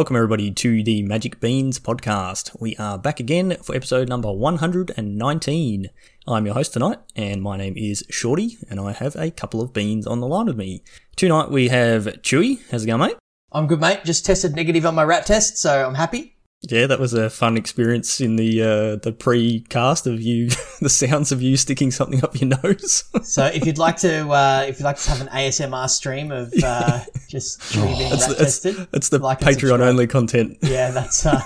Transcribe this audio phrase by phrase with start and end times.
[0.00, 2.58] welcome everybody to the Magic Beans podcast.
[2.58, 5.90] We are back again for episode number 119.
[6.26, 9.74] I'm your host tonight, and my name is Shorty, and I have a couple of
[9.74, 10.82] beans on the line with me.
[11.16, 12.60] Tonight we have Chewy.
[12.70, 13.18] How's it going, mate?
[13.52, 14.00] I'm good, mate.
[14.04, 16.34] Just tested negative on my rat test, so I'm happy.
[16.62, 21.32] Yeah, that was a fun experience in the uh, the pre-cast of you, the sounds
[21.32, 23.04] of you sticking something up your nose.
[23.22, 26.52] so if you'd like to, uh, if you'd like to have an ASMR stream of
[26.62, 30.58] uh, just Chewy being That's rat the, tested, it's the like Patreon only content.
[30.60, 31.40] Yeah, that's uh,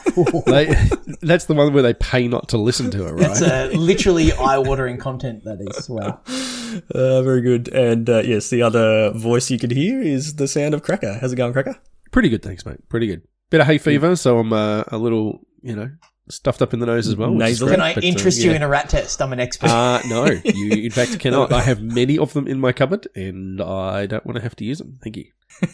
[0.46, 0.74] They,
[1.22, 3.20] that's the one where they pay not to listen to it, right?
[3.20, 5.44] that's uh, literally eye-watering content.
[5.44, 6.20] That is wow.
[6.92, 7.69] Uh, very good.
[7.69, 11.19] And uh, yes, the other voice you could hear is the sound of Cracker.
[11.20, 11.77] How's it going, Cracker?
[12.10, 12.88] Pretty good, thanks, mate.
[12.88, 13.22] Pretty good.
[13.54, 15.88] Bit of hay fever, so I'm uh, a little, you know,
[16.28, 17.30] stuffed up in the nose as well.
[17.30, 17.68] which is Nasally.
[17.68, 18.56] great, Can I but, uh, interest you yeah.
[18.56, 19.22] in a rat test?
[19.22, 19.70] I'm an expert.
[19.70, 21.52] Uh, no, you in fact cannot.
[21.52, 24.64] I have many of them in my cupboard, and I don't want to have to
[24.64, 24.98] use them.
[25.05, 25.27] Thank you.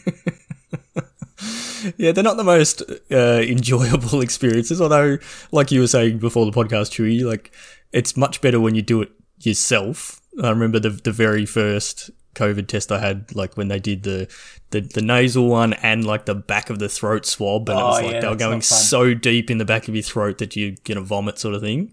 [1.96, 4.82] Yeah, they're not the most uh, enjoyable experiences.
[4.82, 5.16] Although,
[5.50, 7.50] like you were saying before the podcast, Chewy, like
[7.90, 10.20] it's much better when you do it yourself.
[10.42, 14.28] I remember the the very first COVID test I had, like when they did the
[14.70, 17.86] the, the nasal one and like the back of the throat swab, and it Oh,
[17.88, 20.54] was like yeah, they were going so deep in the back of your throat that
[20.56, 21.92] you're gonna vomit, sort of thing.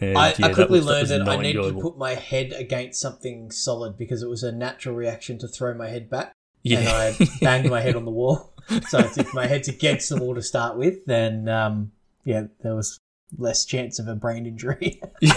[0.00, 3.50] And, I, yeah, I quickly learned that, I needed to put my head against something
[3.50, 6.32] solid because it was a natural reaction to throw my head back.
[6.64, 6.92] And Yeah.
[7.18, 8.54] I banged my head on the wall.
[8.88, 11.90] So if my head's against the wall to start with, then um,
[12.24, 12.98] yeah, there was
[13.36, 15.00] less chance of a brain injury.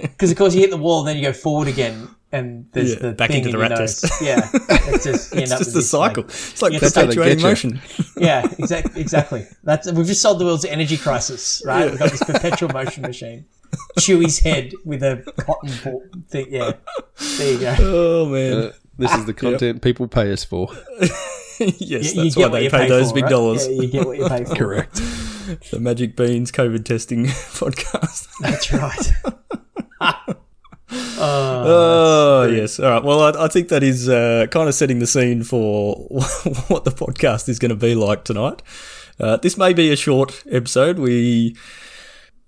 [0.00, 2.98] Because of course you hit the wall, then you go forward again, and there's Yeah,
[3.00, 4.00] the back thing into the your rat nose.
[4.00, 4.20] test.
[4.22, 4.48] Yeah,
[4.92, 6.24] it's just you it's end just with the this, like- cycle.
[6.24, 7.80] it's like Yeah, that's how they perpetuating motion.
[8.16, 9.00] yeah, exactly.
[9.00, 9.46] Exactly.
[9.62, 11.90] That's we've just solved the world's energy crisis, right?
[11.90, 13.46] We've got this perpetual motion machine.
[13.98, 16.46] Chewy's head with a cotton ball thing.
[16.50, 16.72] Yeah,
[17.38, 17.76] there you go.
[17.80, 18.52] Oh man.
[18.68, 20.68] Uh, this is the content people pay us for.
[21.00, 23.30] yes, You- that's you why they you pay those for, big right?
[23.30, 23.66] dollars.
[23.66, 24.54] Yeah, you get what you pay for.
[24.54, 24.94] Correct.
[25.70, 28.28] The Magic Beans COVID testing podcast.
[28.40, 30.34] That's right.
[31.18, 32.78] Oh, Oh, yes.
[32.78, 33.02] All right.
[33.02, 35.96] Well, I, I think that is uh, kind of setting the scene for
[36.68, 38.62] what the podcast is going to be like tonight.
[39.18, 40.98] Uh, this may be a short episode.
[40.98, 41.56] We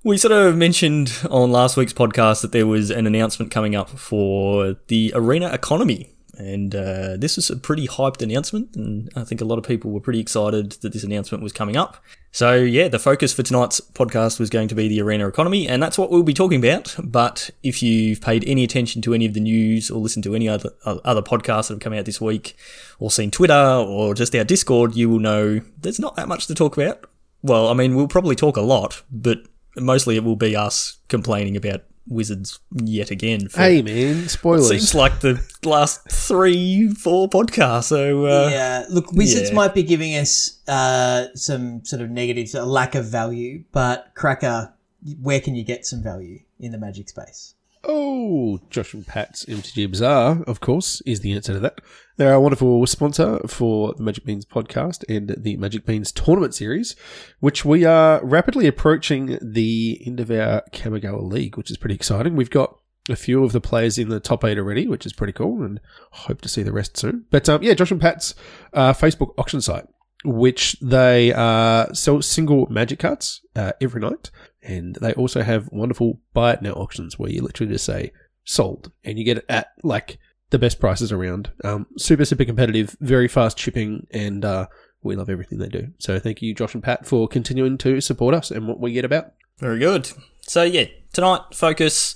[0.03, 3.89] we sort of mentioned on last week's podcast that there was an announcement coming up
[3.89, 6.16] for the arena economy.
[6.39, 9.91] And uh, this was a pretty hyped announcement, and I think a lot of people
[9.91, 12.03] were pretty excited that this announcement was coming up.
[12.31, 15.83] So, yeah, the focus for tonight's podcast was going to be the arena economy, and
[15.83, 16.95] that's what we'll be talking about.
[17.03, 20.49] But if you've paid any attention to any of the news or listened to any
[20.49, 22.55] other uh, other podcasts that have come out this week,
[22.99, 26.55] or seen Twitter or just our Discord, you will know there's not that much to
[26.55, 27.09] talk about.
[27.43, 29.39] Well, I mean, we'll probably talk a lot, but
[29.77, 33.49] mostly it will be us complaining about Wizards yet again.
[33.49, 34.69] For Hey, man, spoilers.
[34.69, 37.85] Seems like the last three, four podcasts.
[37.85, 38.85] So uh, yeah.
[38.91, 39.57] Look, Wizards yeah.
[39.57, 44.73] might be giving us uh, some sort of negatives, a lack of value, but Cracker,
[45.21, 47.55] where can you get some value in the Magic space?
[47.89, 51.81] Oh, Josh and Pat's MTG Bazaar, of course, is the answer to that.
[52.17, 56.97] They're our wonderful sponsor for the Magic Beans podcast and the Magic Beans tournament series,
[57.41, 62.35] which we are rapidly approaching the end of our Kamigawa League, which is pretty exciting.
[62.35, 62.79] We've got
[63.11, 65.79] a few of the players in the top eight already, which is pretty cool, and
[66.11, 67.27] hope to see the rest soon.
[67.31, 68.35] But um, yeah, Josh and Pat's
[68.73, 69.87] uh, Facebook auction site,
[70.25, 74.31] which they uh, sell single Magic cards uh, every night.
[74.63, 78.13] And they also have wonderful buy it now auctions where you literally just say
[78.45, 80.19] sold and you get it at like
[80.51, 81.51] the best prices around.
[81.65, 84.67] Um, super, super competitive, very fast shipping, and uh,
[85.03, 85.89] we love everything they do.
[85.99, 89.05] So thank you, Josh and Pat, for continuing to support us and what we get
[89.05, 89.33] about.
[89.59, 90.11] very good.
[90.43, 92.15] So yeah, tonight focus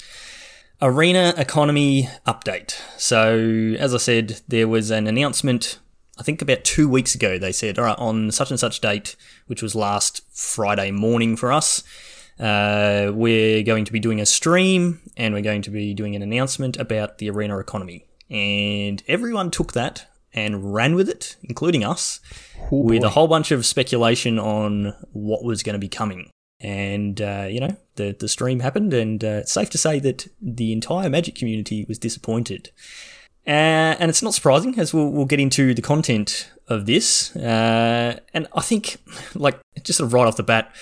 [0.80, 2.80] arena economy update.
[2.98, 5.78] So as I said, there was an announcement.
[6.18, 9.16] I think about two weeks ago, they said, all right, on such and such date,
[9.46, 11.82] which was last Friday morning for us,
[12.38, 16.22] uh, we're going to be doing a stream and we're going to be doing an
[16.22, 18.06] announcement about the arena economy.
[18.30, 22.20] And everyone took that and ran with it, including us,
[22.70, 26.30] Oh, with a whole bunch of speculation on what was going to be coming.
[26.60, 30.28] And, uh, you know, the, the stream happened, and uh, it's safe to say that
[30.40, 32.70] the entire Magic community was disappointed.
[33.46, 37.34] Uh, and it's not surprising, as we'll, we'll get into the content of this.
[37.34, 38.98] Uh, and I think,
[39.34, 40.72] like, just sort of right off the bat,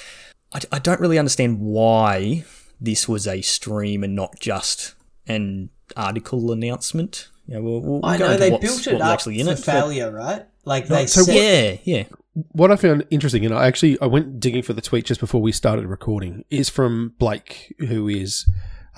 [0.52, 2.44] I, I don't really understand why
[2.80, 4.94] this was a stream and not just
[5.26, 7.28] an article announcement.
[7.48, 10.12] You know, we'll, we'll I know they built it up actually in for it, failure,
[10.12, 10.46] right?
[10.64, 12.04] Like they so said, Yeah, yeah.
[12.52, 15.40] What I found interesting, and I actually I went digging for the tweet just before
[15.40, 18.46] we started recording, is from Blake, who is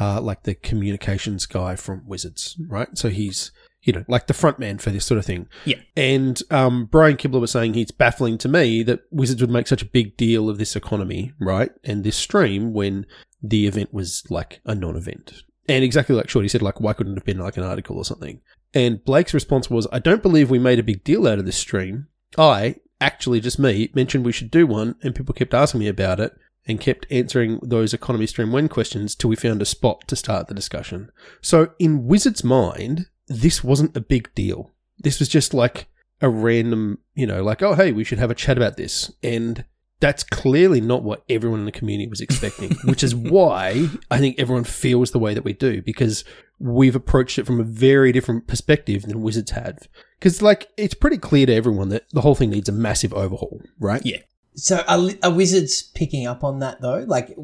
[0.00, 2.88] uh, like the communications guy from Wizards, right?
[2.99, 3.52] So he's
[3.82, 5.49] you know, like the front man for this sort of thing.
[5.64, 5.79] Yeah.
[5.96, 9.82] And um, Brian Kibler was saying it's baffling to me that Wizards would make such
[9.82, 11.70] a big deal of this economy, right?
[11.85, 13.06] And this stream when
[13.43, 15.44] the event was like a non event.
[15.70, 18.05] And exactly like Shorty said, like, why couldn't it have been like an article or
[18.05, 18.40] something?
[18.75, 21.56] And Blake's response was, I don't believe we made a big deal out of this
[21.56, 22.08] stream.
[22.37, 26.19] I, actually just me, mentioned we should do one, and people kept asking me about
[26.19, 26.37] it
[26.67, 30.49] and kept answering those economy stream when questions till we found a spot to start
[30.49, 31.12] the discussion.
[31.40, 34.72] So in Wizard's mind, this wasn't a big deal.
[34.99, 35.87] This was just like
[36.20, 39.12] a random, you know, like, oh, hey, we should have a chat about this.
[39.22, 39.64] And
[40.00, 44.38] that's clearly not what everyone in the community was expecting, which is why I think
[44.38, 46.25] everyone feels the way that we do because
[46.58, 49.79] we've approached it from a very different perspective than Wizards have.
[50.19, 53.62] Because, like, it's pretty clear to everyone that the whole thing needs a massive overhaul,
[53.79, 54.02] right?
[54.05, 54.19] Yeah.
[54.55, 57.05] So are, are wizards picking up on that though?
[57.06, 57.35] Like,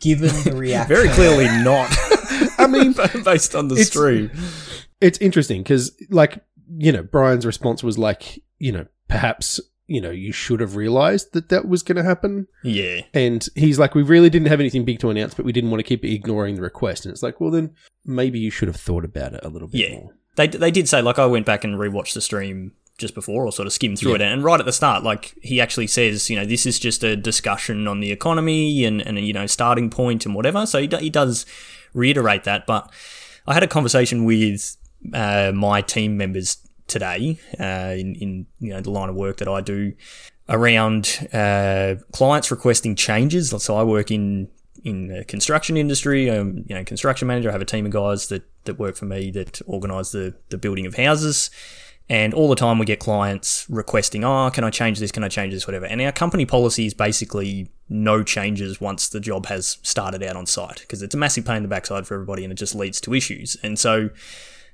[0.00, 1.94] given the reaction, Very clearly not.
[2.58, 2.94] I mean,
[3.24, 4.30] based on the it's- stream.
[5.00, 6.42] it's interesting because, like,
[6.78, 11.32] you know, Brian's response was like, you know, perhaps, you know, you should have realized
[11.32, 12.46] that that was going to happen.
[12.62, 13.02] Yeah.
[13.12, 15.80] And he's like, we really didn't have anything big to announce, but we didn't want
[15.80, 17.04] to keep ignoring the request.
[17.04, 19.80] And it's like, well, then maybe you should have thought about it a little bit
[19.80, 19.96] Yeah.
[19.96, 20.14] more.
[20.36, 23.52] They, they did say, like, I went back and rewatched the stream just before or
[23.52, 24.20] sort of skimmed through it.
[24.22, 27.14] And right at the start, like, he actually says, you know, this is just a
[27.14, 30.64] discussion on the economy and, and you know, starting point and whatever.
[30.66, 31.44] So he, do, he does
[31.92, 32.66] reiterate that.
[32.66, 32.90] But
[33.46, 34.76] I had a conversation with
[35.12, 39.48] uh, my team members today uh, in, in, you know, the line of work that
[39.48, 39.92] I do
[40.48, 43.54] around uh, clients requesting changes.
[43.62, 44.48] So I work in
[44.84, 46.30] in the construction industry.
[46.30, 47.48] Um, you know, construction manager.
[47.48, 50.58] I have a team of guys that that work for me that organise the the
[50.58, 51.50] building of houses.
[52.06, 55.10] And all the time we get clients requesting, oh, can I change this?
[55.10, 55.66] Can I change this?
[55.66, 55.86] Whatever.
[55.86, 60.44] And our company policy is basically no changes once the job has started out on
[60.44, 63.00] site because it's a massive pain in the backside for everybody and it just leads
[63.02, 63.56] to issues.
[63.62, 64.10] And so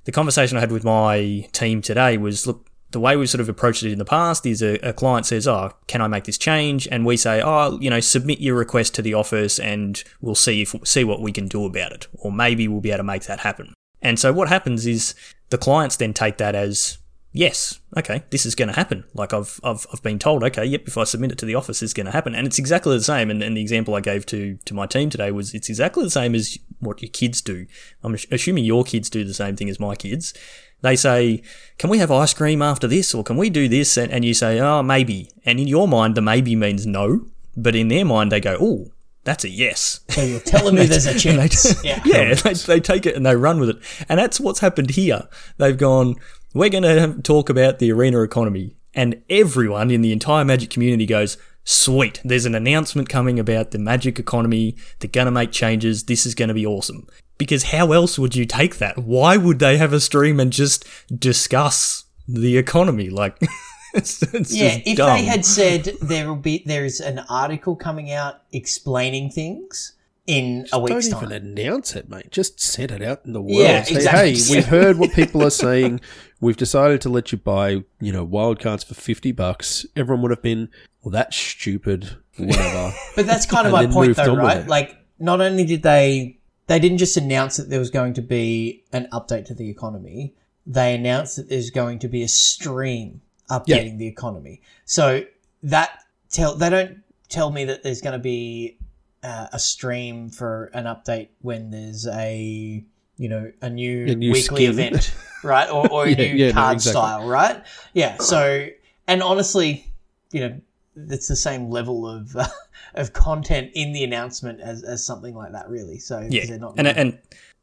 [0.04, 3.48] the conversation I had with my team today was look, the way we've sort of
[3.48, 6.38] approached it in the past is a, a client says, Oh, can I make this
[6.38, 6.88] change?
[6.90, 10.62] And we say, Oh, you know, submit your request to the office and we'll see
[10.62, 12.08] if see what we can do about it.
[12.14, 13.74] Or maybe we'll be able to make that happen.
[14.02, 15.14] And so what happens is
[15.50, 16.98] the clients then take that as
[17.32, 19.04] yes, okay, this is going to happen.
[19.14, 21.82] Like I've, I've, I've been told, okay, yep, if I submit it to the office,
[21.82, 22.34] it's going to happen.
[22.34, 23.30] And it's exactly the same.
[23.30, 26.10] And, and the example I gave to, to my team today was it's exactly the
[26.10, 27.66] same as what your kids do.
[28.02, 30.34] I'm assuming your kids do the same thing as my kids.
[30.82, 31.42] They say,
[31.78, 33.14] can we have ice cream after this?
[33.14, 33.96] Or can we do this?
[33.96, 35.30] And, and you say, oh, maybe.
[35.44, 37.26] And in your mind, the maybe means no.
[37.56, 38.92] But in their mind, they go, oh,
[39.24, 40.00] that's a yes.
[40.08, 41.82] So you're telling me there's a chance.
[41.84, 42.00] yeah.
[42.04, 43.76] Yeah, they, they take it and they run with it.
[44.08, 45.28] And that's what's happened here.
[45.58, 46.16] They've gone,
[46.54, 48.76] we're going to talk about the arena economy.
[48.94, 53.78] And everyone in the entire Magic community goes, sweet, there's an announcement coming about the
[53.78, 54.76] Magic economy.
[54.98, 56.04] They're going to make changes.
[56.04, 57.06] This is going to be awesome.
[57.38, 58.98] Because how else would you take that?
[58.98, 60.84] Why would they have a stream and just
[61.16, 63.10] discuss the economy?
[63.10, 63.38] Like,
[63.94, 65.16] it's, it's Yeah, just if dumb.
[65.16, 69.92] they had said there will be there is an article coming out explaining things
[70.26, 71.32] in a week's Don't time.
[71.32, 72.30] even announce it, mate.
[72.30, 73.58] Just send it out in the world.
[73.60, 74.34] Yeah, Say, exactly.
[74.34, 76.00] hey, we've heard what people are saying.
[76.40, 79.84] We've decided to let you buy, you know, wildcards for fifty bucks.
[79.94, 80.70] Everyone would have been,
[81.02, 82.16] well, that's stupid.
[82.36, 82.92] Whatever.
[83.16, 84.66] But that's kind of my point, though, right?
[84.66, 88.84] Like, not only did they they didn't just announce that there was going to be
[88.92, 90.34] an update to the economy,
[90.66, 94.62] they announced that there's going to be a stream updating the economy.
[94.84, 95.24] So
[95.64, 98.78] that tell they don't tell me that there's going to be
[99.22, 102.84] uh, a stream for an update when there's a
[103.20, 104.70] you know a new, A new weekly skin.
[104.70, 105.68] event, right?
[105.70, 106.92] Or, or a Yeah, new yeah, no, card exactly.
[107.00, 107.62] style, right?
[107.92, 108.16] Yeah.
[108.18, 108.66] So
[109.06, 109.92] and honestly,
[110.32, 110.60] you know,
[110.96, 112.46] it's the same level of uh,
[112.94, 115.98] of content in the announcement as, as something like that, really.
[115.98, 117.18] So, Yeah, they're not and really- and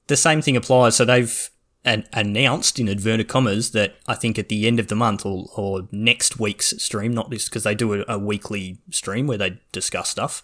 [0.08, 0.96] the same thing applies.
[0.96, 1.50] So they've
[1.84, 5.48] an, announced in inverted commas that I think at the end of the month or,
[5.56, 9.60] or next week's stream, not this because they do a, a weekly stream where they
[9.72, 10.44] discuss stuff.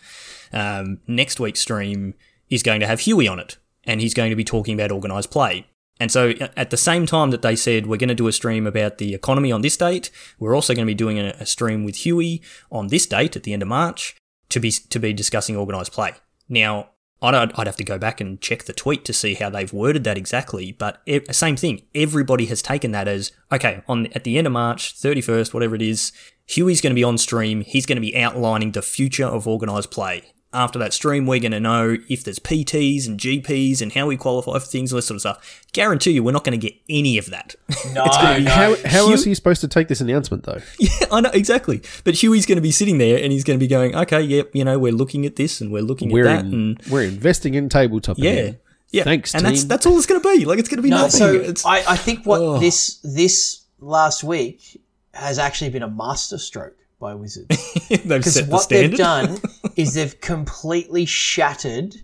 [0.53, 2.13] Um, next week's stream
[2.50, 5.32] is going to have Huey on it, and he's going to be talking about organised
[5.32, 5.68] play.
[6.00, 8.32] And so uh, at the same time that they said we're going to do a
[8.32, 10.10] stream about the economy on this date,
[10.40, 13.54] we're also going to be doing a, stream with Huey on this date at the
[13.54, 14.16] end of March
[14.50, 16.13] to be to be discussing organised play.
[16.50, 16.90] Now,
[17.22, 20.04] I'd, I'd have to go back and check the tweet to see how they've worded
[20.04, 21.84] that exactly, but e- same thing.
[21.96, 23.82] Everybody has taken that as okay.
[23.88, 26.12] On at the end of March, thirty first, whatever it is,
[26.48, 27.62] Huey's going to be on stream.
[27.62, 30.34] He's going to be outlining the future of organised play.
[30.53, 34.17] After that stream, we're going to know if there's PTs and GPs and how we
[34.17, 35.65] qualify for things, all this sort of stuff.
[35.74, 37.55] Guarantee you, we're not going to get any of that.
[37.93, 38.51] no, gonna be no.
[38.51, 40.60] how how Hugh- else are you supposed to take this announcement, though?
[40.79, 41.81] Yeah, I know exactly.
[42.03, 44.51] But Huey's going to be sitting there and he's going to be going, okay, yep,
[44.53, 47.03] you know, we're looking at this and we're looking We're at that, in, and we're
[47.03, 48.17] investing in tabletop.
[48.19, 48.60] yeah, again.
[48.91, 49.69] Yeah, Thanks, and that's team.
[49.69, 50.45] that's all it's going to be.
[50.45, 51.17] Like it's going to be No, nothing.
[51.19, 52.62] so it's, I, I think what Ugh.
[52.62, 54.79] this this last week
[55.15, 57.48] has actually been a masterstroke by Wizards.
[57.89, 59.38] they've Because the what they've done
[59.75, 61.95] is they've completely shattered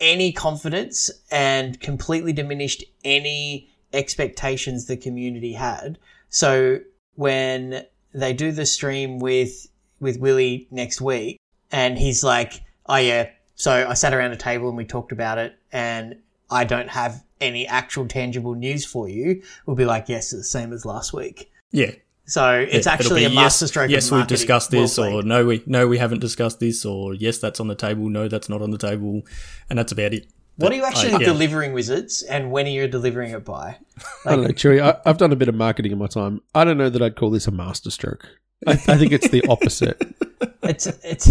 [0.00, 5.98] any confidence and completely diminished any expectations the community had.
[6.28, 6.80] So
[7.14, 9.68] when they do the stream with
[10.00, 14.68] with Willie next week, and he's like, "Oh yeah," so I sat around a table
[14.68, 16.16] and we talked about it, and
[16.50, 19.42] I don't have any actual tangible news for you.
[19.66, 21.92] We'll be like, "Yes, it's the same as last week." yeah,
[22.28, 23.90] So it's Yeah, actually a masterstroke.
[23.90, 24.36] Yes, of yes we've marketing.
[24.36, 27.68] discussed Well this, or no, we no, we haven't discussed this, or yes, that's on
[27.68, 28.08] the table.
[28.10, 29.22] No, that's not on the table,
[29.70, 30.26] and that's about it.
[30.56, 31.18] What But are you I- actually yeah.
[31.32, 33.78] delivering, Wizards, and when are you delivering it by?
[34.26, 34.82] I don't know, Chewy.
[34.82, 36.42] I, I've done a bit of marketing in my time.
[36.54, 38.28] I don't know that I'd call this a masterstroke.
[38.66, 40.00] I, I think it's the opposite.
[40.64, 41.30] It's it's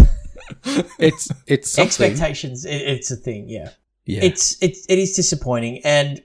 [0.98, 1.86] It's it's something.
[2.10, 2.64] expectations.
[2.64, 3.70] It, it's a thing, yeah.
[4.06, 4.24] Yeah.
[4.24, 6.20] It's it it is disappointing, and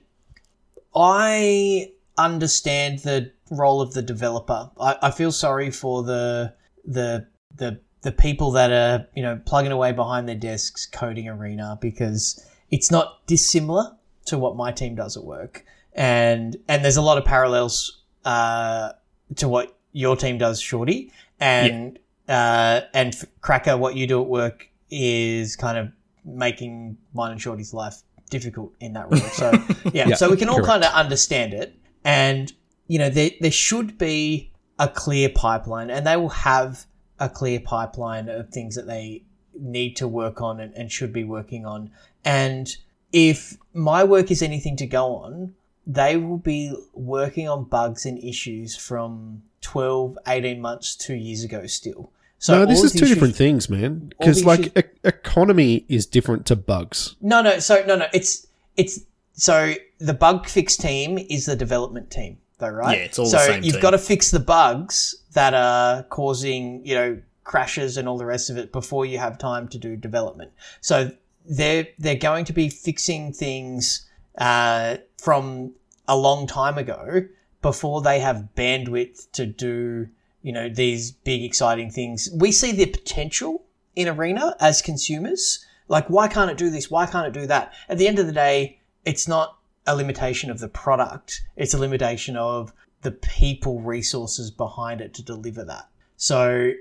[0.94, 4.70] I understand the role of the developer.
[4.80, 6.54] I, I feel sorry for the
[6.84, 11.78] the the the people that are you know plugging away behind their desks coding Arena
[11.80, 17.02] because it's not dissimilar to what my team does at work, and and there's a
[17.02, 18.92] lot of parallels uh,
[19.36, 24.68] to what your team does, Shorty, and uh, and Cracker, what you do at work
[24.90, 25.90] is kind of
[26.24, 29.20] making mine and Shorty's life difficult in that role.
[29.20, 29.50] So
[29.92, 32.52] yeah, Yeah, so we can all kind of understand it, and
[32.86, 36.86] you know there there should be a clear pipeline, and they will have
[37.18, 39.22] a clear pipeline of things that they
[39.58, 41.90] need to work on and, and should be working on.
[42.24, 42.76] And
[43.12, 45.54] if my work is anything to go on,
[45.86, 51.66] they will be working on bugs and issues from 12, 18 months, two years ago
[51.66, 52.10] still.
[52.38, 54.08] So no, this is two issues- different things, man.
[54.18, 57.14] Because like issues- e- economy is different to bugs.
[57.20, 57.60] No, no.
[57.60, 58.06] So no, no.
[58.12, 58.46] It's
[58.76, 59.00] it's
[59.34, 62.98] so the bug fix team is the development team, though, right?
[62.98, 63.62] Yeah, it's all the same.
[63.62, 63.82] so you've team.
[63.82, 68.48] got to fix the bugs that are causing you know crashes and all the rest
[68.48, 70.52] of it before you have time to do development.
[70.80, 71.10] So
[71.44, 75.72] they're they're going to be fixing things uh, from
[76.08, 77.26] a long time ago
[77.62, 80.08] before they have bandwidth to do
[80.42, 82.28] you know these big exciting things.
[82.34, 83.64] We see the potential
[83.96, 85.64] in Arena as consumers.
[85.86, 86.90] Like, why can't it do this?
[86.90, 87.74] Why can't it do that?
[87.88, 91.42] At the end of the day, it's not a limitation of the product.
[91.56, 95.88] It's a limitation of the people resources behind it to deliver that.
[96.16, 96.72] So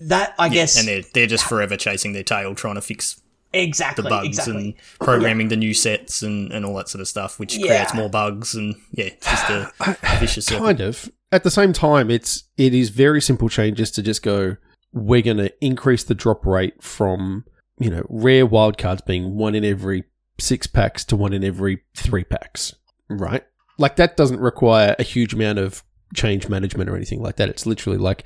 [0.00, 3.20] that I Yeah, guess and they're they're just forever chasing their tail, trying to fix
[3.52, 4.54] exactly the bugs exactly.
[4.64, 7.66] and programming the new sets and, and all that sort of stuff, which Yeah.
[7.68, 10.66] creates more bugs and yeah, it's just a, a vicious circle.
[10.66, 11.10] Kind of.
[11.32, 14.56] At the same time, it's it is very simple changes to just go.
[14.92, 17.44] We're going to increase the drop rate from
[17.78, 20.04] you know rare wildcards being one in every
[20.38, 22.74] six packs to one in every three packs,
[23.08, 23.44] right?
[23.78, 25.82] Like that doesn't require a huge amount of
[26.14, 27.48] change management or anything like that.
[27.48, 28.24] It's literally like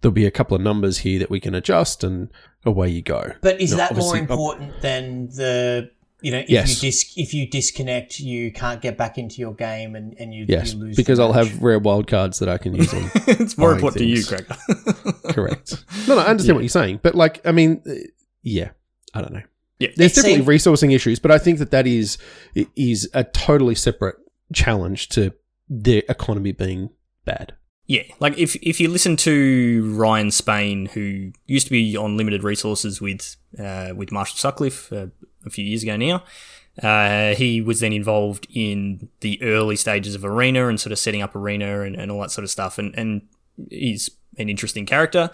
[0.00, 2.30] there'll be a couple of numbers here that we can adjust, and
[2.64, 3.32] away you go.
[3.42, 6.82] But is No, that more obviously- important than the you know if Yes.
[6.82, 10.46] you dis- if you disconnect you can't get back into your game and, and you,
[10.48, 13.56] Yes, you lose because I'll have rare wild cards that I can use on it's
[13.56, 14.44] more important to you, things.
[14.46, 15.32] Cracker.
[15.32, 15.84] Correct.
[16.08, 17.92] No, no, I understand what you're saying, but like, I mean, uh,
[18.42, 18.70] yeah,
[19.14, 19.42] I don't know.
[19.78, 19.88] Yeah.
[19.96, 22.18] there's It definitely seemed- resourcing issues, but I think that that is
[22.76, 24.16] is a totally separate
[24.52, 25.32] challenge to
[25.68, 26.90] the economy being
[27.24, 27.54] bad.
[27.86, 32.42] Yeah, like if if you listen to Ryan Spain, who used to be on limited
[32.44, 35.06] resources with uh, with Marshall Sutcliffe uh,
[35.46, 36.22] a few years ago now,
[36.82, 41.22] uh, he was then involved in the early stages of Arena and sort of setting
[41.22, 43.22] up Arena and, and all that sort of stuff, and and
[43.70, 45.30] he's an interesting character.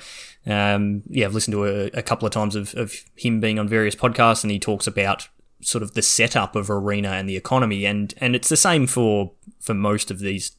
[0.46, 3.68] Um, yeah, I've listened to a, a couple of times of, of him being on
[3.68, 5.28] various podcasts, and he talks about
[5.62, 9.32] sort of the setup of Arena and the economy, and and it's the same for
[9.61, 10.52] for most of these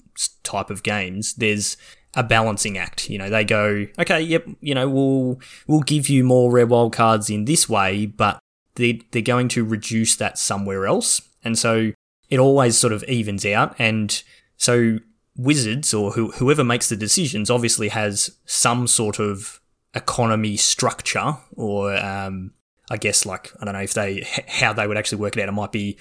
[0.43, 1.33] type of games.
[1.33, 1.77] There's
[2.15, 3.09] a balancing act.
[3.09, 6.93] You know, they go, okay, yep, you know, we'll we'll give you more rare wild
[6.93, 8.39] cards in this way, but
[8.75, 11.91] they they're going to reduce that somewhere else, and so
[12.29, 13.75] it always sort of evens out.
[13.77, 14.21] And
[14.57, 14.99] so
[15.37, 19.59] Wizards or who, whoever makes the decisions obviously has some sort of
[19.93, 22.51] economy structure, or um,
[22.89, 25.49] I guess like I don't know if they how they would actually work it out.
[25.49, 25.97] It might be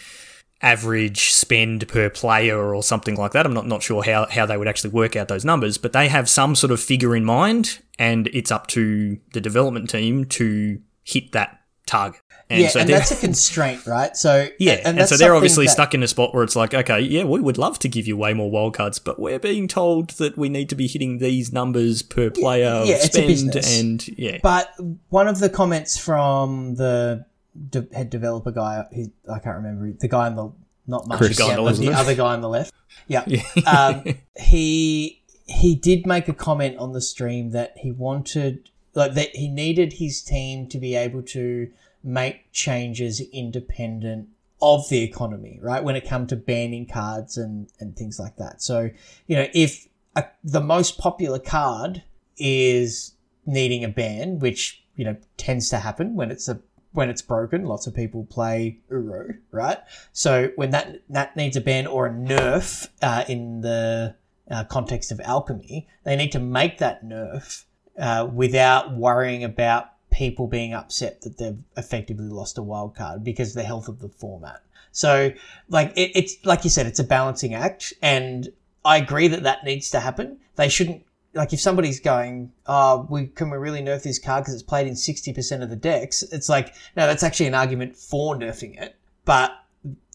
[0.62, 3.44] average spend per player or something like that.
[3.44, 6.08] I'm not, not sure how, how they would actually work out those numbers, but they
[6.08, 10.80] have some sort of figure in mind, and it's up to the development team to
[11.02, 12.20] hit that target.
[12.54, 14.16] And yeah, so and that's a constraint, right?
[14.16, 16.73] So yeah, and, that's so they're obviously that- stuck in a spot where it's like,
[16.73, 20.11] okay, yeah, we would love to give you way more wildcards, but we're being told
[20.11, 24.38] that we need to be hitting these numbers per player yeah, it's spend, and yeah,
[24.42, 24.73] But
[25.08, 27.26] one of the comments from the
[27.70, 30.52] de- head developer guy, he, I can't remember the guy on the
[30.87, 31.18] not much.
[31.18, 32.73] Chris yeah, but the other guy on the left.
[33.08, 33.25] Yeah.
[33.26, 33.42] Yeah.
[33.66, 39.34] um, he he did make a comment on the stream that he wanted like that
[39.34, 41.70] he needed his team to be able to
[42.04, 44.28] make changes independent
[44.62, 45.82] of the economy, right?
[45.82, 48.62] When it come to banning cards and and things like that.
[48.62, 48.90] So
[49.26, 52.02] you know if a, the most popular card
[52.37, 53.14] is
[53.46, 56.61] needing a ban, which you know tends to happen when it's a
[56.92, 57.64] when it's broken.
[57.64, 59.78] Lots of people play Uro, right?
[60.12, 64.14] So when that that needs a ban or a nerf uh, in the
[64.50, 67.64] uh, context of alchemy, they need to make that nerf
[67.99, 73.50] uh, without worrying about people being upset that they've effectively lost a wild card because
[73.50, 74.62] of the health of the format.
[74.92, 75.33] So,
[75.68, 78.49] like it, it's like you said, it's a balancing act, and
[78.85, 80.38] I agree that that needs to happen.
[80.54, 81.04] They shouldn't
[81.35, 84.87] like if somebody's going, "Oh, we can we really nerf this card because it's played
[84.87, 88.80] in sixty percent of the decks?" It's like no, that's actually an argument for nerfing
[88.80, 89.52] it, but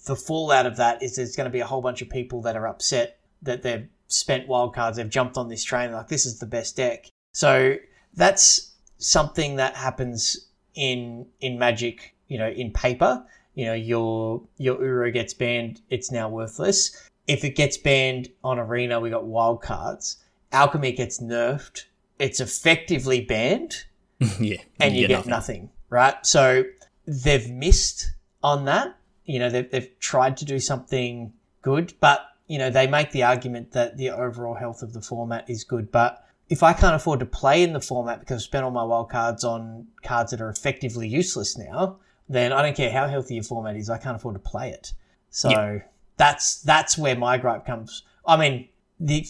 [0.05, 2.55] the fallout of that is there's going to be a whole bunch of people that
[2.55, 6.45] are upset that they've spent wildcards, they've jumped on this train, like this is the
[6.45, 7.09] best deck.
[7.33, 7.75] So
[8.15, 8.68] that's
[8.99, 13.25] something that happens in in Magic, you know, in paper.
[13.55, 17.09] You know, your your Uro gets banned, it's now worthless.
[17.27, 20.17] If it gets banned on Arena, we got wildcards.
[20.51, 21.85] Alchemy gets nerfed,
[22.19, 23.85] it's effectively banned
[24.39, 24.57] yeah.
[24.79, 25.69] and you, get, nothing.
[25.89, 26.25] right?
[26.25, 26.63] So
[27.07, 28.11] they've missed
[28.43, 28.95] on that.
[29.25, 33.23] You know, they've, they've tried to do something good, but, you know, they make the
[33.23, 35.91] argument that the overall health of the format is good.
[35.91, 38.83] But if I can't afford to play in the format because I've spent all my
[38.83, 43.35] wild cards on cards that are effectively useless now, then I don't care how healthy
[43.35, 44.93] your format is, I can't afford to play it.
[45.29, 45.79] So Yeah.
[46.17, 48.03] that's that's where my gripe comes.
[48.25, 48.67] I mean,
[48.99, 49.25] the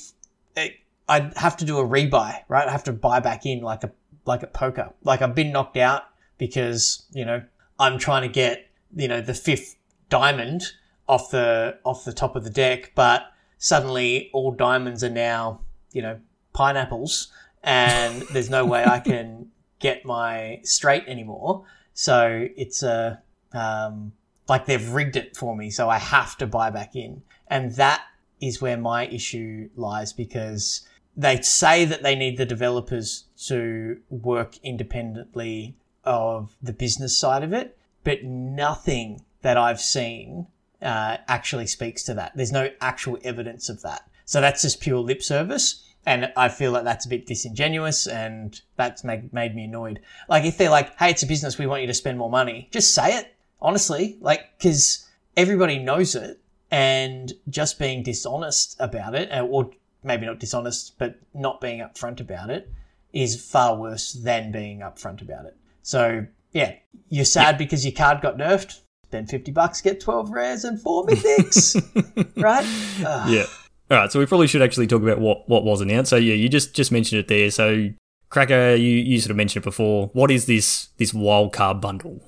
[0.55, 0.75] it,
[1.07, 2.67] I'd have to do a rebuy, right?
[2.67, 3.91] I have to buy back in like a
[4.25, 4.93] like at poker.
[5.03, 6.03] Like I've been knocked out
[6.37, 7.43] because you know
[7.79, 9.75] I'm trying to get you know the fifth
[10.09, 10.63] diamond
[11.07, 13.23] off the off the top of the deck, but
[13.57, 16.19] suddenly all diamonds are now you know
[16.53, 17.31] pineapples,
[17.63, 19.47] and there's no way I can
[19.79, 21.65] get my straight anymore.
[21.93, 23.21] So it's a
[23.53, 24.13] um,
[24.47, 28.03] like they've rigged it for me, so I have to buy back in, and that
[28.41, 34.57] is where my issue lies because they say that they need the developers to work
[34.63, 40.47] independently of the business side of it, but nothing that I've seen
[40.81, 42.31] uh, actually speaks to that.
[42.35, 44.09] There's no actual evidence of that.
[44.25, 45.83] So that's just pure lip service.
[46.05, 49.99] And I feel like that's a bit disingenuous and that's made, made me annoyed.
[50.27, 52.67] Like if they're like, hey, it's a business, we want you to spend more money,
[52.71, 54.17] just say it, honestly.
[54.21, 56.39] Like, cause everybody knows it
[56.71, 59.71] and just being dishonest about it, uh, or
[60.03, 62.71] maybe not dishonest, but not being upfront about it
[63.13, 65.57] is far worse than being upfront about it.
[65.81, 66.75] So yeah,
[67.09, 68.79] you're sad because your card got nerfed.
[69.05, 71.75] Spend fifty bucks, get twelve rares and four mythics,
[72.37, 72.65] right?
[73.05, 73.29] Ugh.
[73.29, 73.45] Yeah.
[73.91, 74.11] All right.
[74.11, 76.09] So we probably should actually talk about what, what was announced.
[76.09, 77.49] So yeah, you just just mentioned it there.
[77.51, 77.89] So
[78.29, 80.11] Cracker, you, you sort of mentioned it before.
[80.13, 82.21] What is this this wild card bundle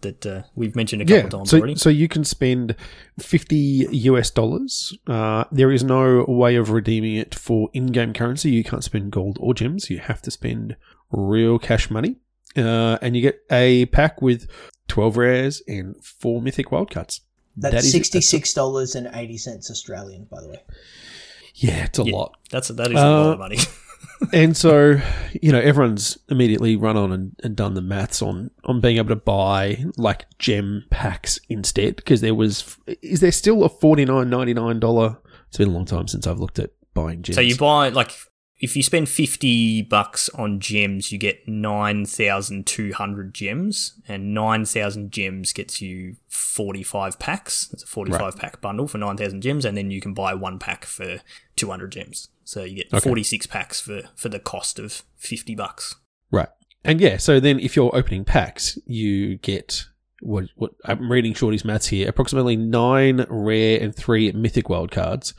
[0.00, 1.74] that uh, we've mentioned a couple Yeah, times so, already?
[1.74, 2.76] so you can spend
[3.18, 4.96] 50 US dollars.
[5.06, 8.50] Uh, there is no way of redeeming it for in game currency.
[8.50, 9.90] You can't spend gold or gems.
[9.90, 10.76] You have to spend
[11.10, 12.16] real cash money.
[12.56, 14.48] Uh, and you get a pack with
[14.88, 17.20] 12 rares and four mythic wildcards.
[17.56, 20.62] That's That is- sixty six dollars and eighty cents Australian, by the way.
[21.60, 22.14] Yeah, it's a Yeah.
[22.16, 22.36] lot.
[22.50, 23.58] That's a, that is a lot Uh, of money.
[24.32, 25.00] and so
[25.42, 29.08] you know everyone's immediately run on and, and done the maths on on being able
[29.08, 34.28] to buy like gem packs instead because there was is there still a forty nine
[34.30, 35.18] ninety nine dollar
[35.48, 38.12] it's been a long time since i've looked at buying gems so you buy like
[38.60, 44.34] if you spend fifty bucks on gems, you get nine thousand two hundred gems, and
[44.34, 47.68] nine thousand gems gets you forty five packs.
[47.72, 50.34] It's a forty five pack bundle for nine thousand gems, and then you can buy
[50.34, 51.18] one pack for
[51.56, 52.28] two hundred gems.
[52.44, 53.00] So you get Okay.
[53.00, 55.94] forty six packs for for the cost of fifty bucks.
[56.30, 56.48] right
[56.84, 59.84] and yeah so then if you're opening packs you get
[60.20, 65.34] what what i'm reading shorty's maths here approximately nine rare and three mythic wild cards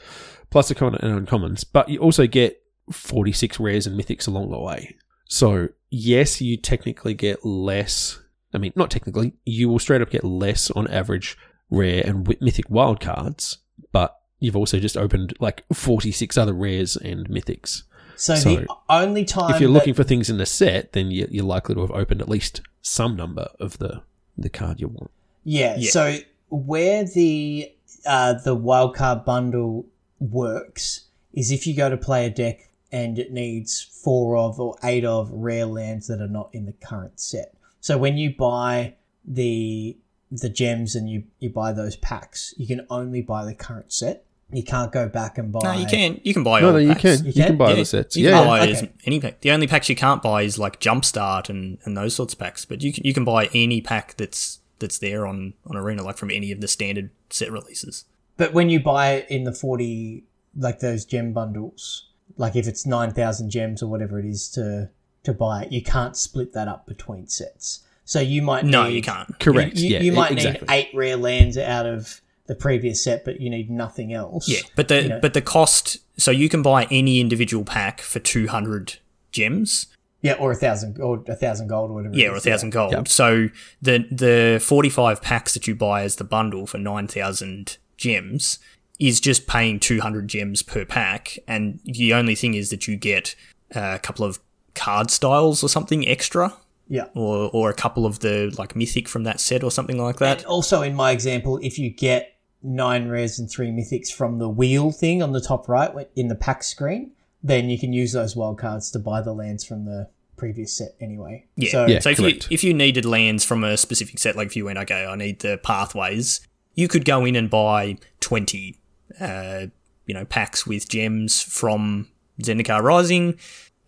[0.49, 2.58] plus a common and uncommons but you also get
[2.91, 4.95] 46 rares and mythics along the way
[5.27, 8.19] So, yes, you technically get less.
[8.53, 11.37] I mean, not technically, you will straight up get less on average
[11.69, 13.57] rare and mythic wildcards,
[13.91, 17.83] but you've also just opened like 46 other rares and mythics.
[18.15, 21.11] So, So, the only time If you're that- looking for things in the set, then
[21.11, 24.01] you- you're likely to have opened at least some number of the,
[24.37, 25.11] the card you want.
[25.43, 25.89] Yeah, Yeah.
[25.91, 26.17] So
[26.49, 27.71] where the
[28.05, 29.85] uh, the wildcard bundle
[30.19, 31.01] works
[31.33, 35.05] is if you go to play a deck and it needs four of or eight
[35.05, 37.53] of rare lands that are not in the current set.
[37.81, 39.97] So when you buy the
[40.31, 44.25] the gems and you you buy those packs, you can only buy the current set.
[44.51, 45.59] You can't go back and buy.
[45.63, 46.19] No, you can.
[46.23, 47.01] You can buy No, all no, you packs.
[47.01, 47.19] can.
[47.19, 47.45] You You can?
[47.49, 47.75] can buy Yeah.
[47.75, 48.17] the sets.
[48.17, 48.91] You Yeah, can buy oh, Okay.
[49.05, 49.41] any pack.
[49.41, 52.65] The only packs you can't buy is like Jumpstart and, and those sorts of packs.
[52.65, 56.17] But you can you can buy any pack that's that's there on on Arena, like
[56.17, 58.05] from any of the standard set releases.
[58.37, 60.23] But when you buy it in the forty,
[60.57, 62.07] like those gem bundles,
[62.39, 64.89] like if it's nine thousand gems or whatever it is to
[65.25, 67.81] to buy it, you can't split that up between sets.
[68.05, 69.37] So you might No, need- you can't.
[69.39, 69.75] Correct.
[69.77, 70.65] You, yeah, you might exactly.
[70.67, 74.47] need eight rare lands out of the previous set, but you need nothing else.
[74.49, 75.19] Yeah, but the You know.
[75.21, 75.97] but the cost.
[76.17, 78.97] So you can buy any individual pack for two hundred
[79.31, 79.85] gems.
[80.21, 82.15] yeah, or a thousand or a thousand gold or whatever.
[82.15, 82.93] it Yeah, or a is, thousand gold.
[82.93, 83.07] Yep.
[83.09, 83.49] So
[83.81, 88.57] the the forty five packs that you buy as the bundle for nine thousand gems
[88.99, 92.97] is just paying two hundred gems per pack, and the only thing is that you
[92.97, 93.35] get
[93.73, 94.39] a couple of
[94.75, 96.53] card styles or something extra,
[96.87, 97.05] Yeah.
[97.15, 100.39] or or a couple of the like mythic from that set or something like that.
[100.39, 104.49] And also, in my example, if you get nine rares and three mythics from the
[104.49, 108.35] wheel thing on the top right in the pack screen, then you can use those
[108.35, 111.45] wild cards to buy the lands from the previous set anyway.
[111.55, 111.71] Yeah.
[111.71, 111.99] So, Yeah.
[111.99, 114.77] so if you if you needed lands from a specific set, like if you went,
[114.79, 116.41] okay, I need the pathways,
[116.75, 118.75] you could go in and buy twenty,
[119.19, 119.67] uh,
[120.05, 122.07] you know, packs with gems from
[122.41, 123.37] Zendikar Rising.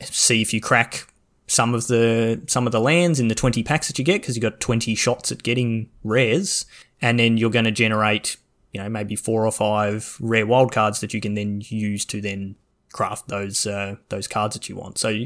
[0.01, 1.07] See if you crack
[1.47, 4.36] some of the some of the lands in the twenty packs that you get because
[4.36, 6.65] you got twenty shots at getting rares,
[7.01, 8.38] and then you're going to generate,
[8.71, 12.55] you know, maybe four or five rare wildcards that you can then use to then
[12.91, 14.97] craft those uh, those cards that you want.
[14.97, 15.25] So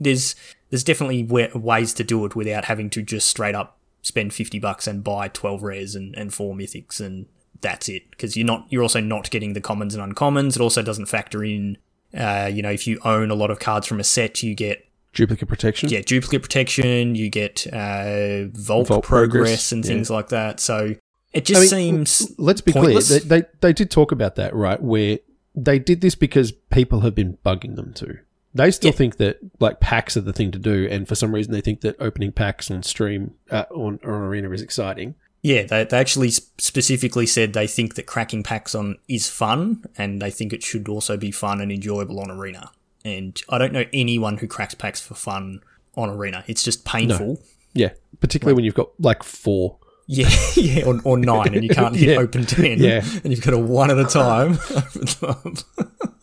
[0.00, 0.34] there's
[0.70, 4.60] there's definitely wa- ways to do it without having to just straight up spend 50
[4.60, 7.26] bucks and buy 12 rares and, and four mythics and
[7.66, 10.82] that's it because you're not you're also not getting the commons and uncommons it also
[10.82, 11.76] doesn't factor in
[12.16, 14.86] uh, you know if you own a lot of cards from a set you get
[15.12, 15.88] Duplicate protection.
[15.88, 19.88] yeah duplicate protection you get uh, vault, Vault progress, progress, and yeah.
[19.88, 20.94] things like that so
[21.32, 23.08] it just I mean, seems Let's be pointless.
[23.08, 23.20] clear.
[23.20, 24.80] They, they they did talk about that, right?
[24.80, 25.18] Where
[25.54, 28.18] they did this because people have been bugging them to.
[28.54, 28.96] They still Yeah.
[28.96, 31.82] think that like packs are the thing to do, and for some reason they think
[31.82, 35.14] that opening packs on stream uh, on, on arena is exciting.
[35.46, 40.20] Yeah, they, they actually specifically said they think that cracking packs on is fun, and
[40.20, 42.72] they think it should also be fun and enjoyable on Arena.
[43.04, 45.60] And I don't know anyone who cracks packs for fun
[45.94, 46.42] on Arena.
[46.48, 47.40] It's just painful.
[47.74, 49.78] Yeah, particularly when you've got like four.
[50.08, 52.16] Yeah, yeah, or, or nine, and you can't hit Yeah.
[52.16, 52.80] open ten.
[52.80, 53.04] Yeah.
[53.22, 54.58] and you've got a one at a time.
[54.74, 55.62] open them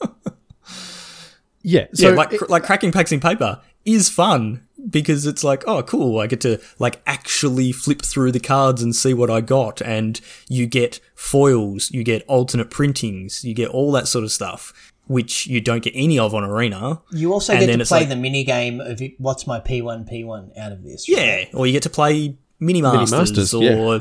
[0.01, 0.13] up.
[1.61, 5.63] Yeah, so yeah, like cr- like cracking packs in paper is fun because it's like,
[5.67, 9.41] oh, cool, I get to like actually flip through the cards and see what I
[9.41, 10.19] got, and
[10.49, 15.47] you get foils, you get alternate printings, you get all that sort of stuff, which
[15.47, 17.01] you don't get any of on Arena.
[17.11, 20.09] you also And get then to play like- the mini game of what's my P1
[20.09, 21.07] P1 out of this.
[21.07, 23.99] Yeah, or you get to play mini masters, Masters, or yeah.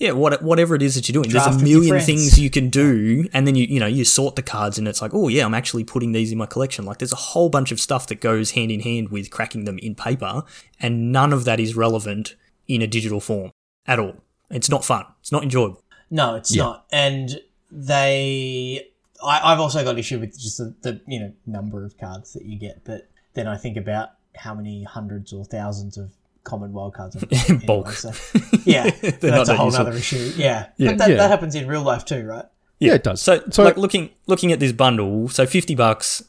[0.00, 1.28] What, whatever it is that you're doing.
[1.30, 4.36] Draft There's a million things you can do, and then you you know you sort
[4.36, 6.84] the cards, and it's like, oh yeah, I'm actually putting these in my collection.
[6.84, 9.78] Like there's a whole bunch of stuff that goes hand in hand with cracking them
[9.78, 10.42] in paper,
[10.80, 12.34] and none of that is relevant
[12.68, 13.50] in a digital form
[13.86, 14.16] at all.
[14.50, 15.04] It's not fun.
[15.20, 15.82] It's not enjoyable.
[16.10, 16.62] No, it's Yeah.
[16.64, 16.86] not.
[16.92, 18.88] And they,
[19.24, 22.44] I, I've also got issue with just the, the you know number of cards that
[22.44, 26.10] you get, but then I think about how many hundreds or thousands of
[26.44, 27.16] common wild cards.
[27.16, 27.90] I've got anyway, Bulk.
[27.92, 28.12] so-
[28.64, 29.86] yeah, They're not that's a that whole useful.
[29.86, 30.32] other issue.
[30.36, 30.90] Yeah, Yeah.
[30.90, 31.16] but that, Yeah.
[31.16, 32.44] that happens in real life too, right?
[32.78, 33.22] yeah, it does.
[33.22, 36.22] So, so like looking looking at this bundle, so fifty bucks.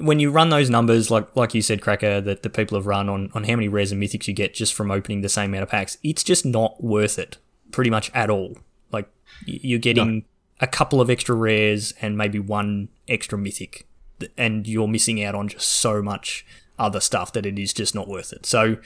[0.00, 3.08] When you run those numbers, like like you said, Cracker, that the people have run
[3.08, 5.64] on on how many rares and mythics you get just from opening the same amount
[5.64, 7.36] of packs, it's just not worth it,
[7.72, 8.56] pretty much at all.
[8.92, 9.08] Like
[9.44, 10.24] you're getting
[10.60, 13.86] a couple of extra rares and maybe one extra mythic,
[14.36, 16.46] and you're missing out on just so much
[16.78, 18.46] other stuff that it is just not worth it.
[18.46, 18.76] So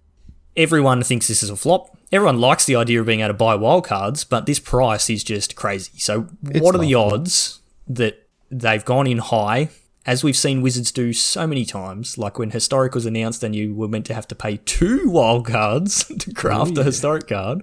[0.57, 1.97] everyone thinks this is a flop.
[2.11, 5.57] Everyone likes the idea of being able to buy wildcards, but this price is just
[5.57, 5.93] crazy.
[5.99, 9.71] So, what are the odds that they've gone in high,
[10.05, 12.19] as we've seen Wizards do so many times?
[12.19, 16.19] Like when Historic was announced and you were meant to have to pay two wildcards
[16.21, 17.63] to craft a Historic card.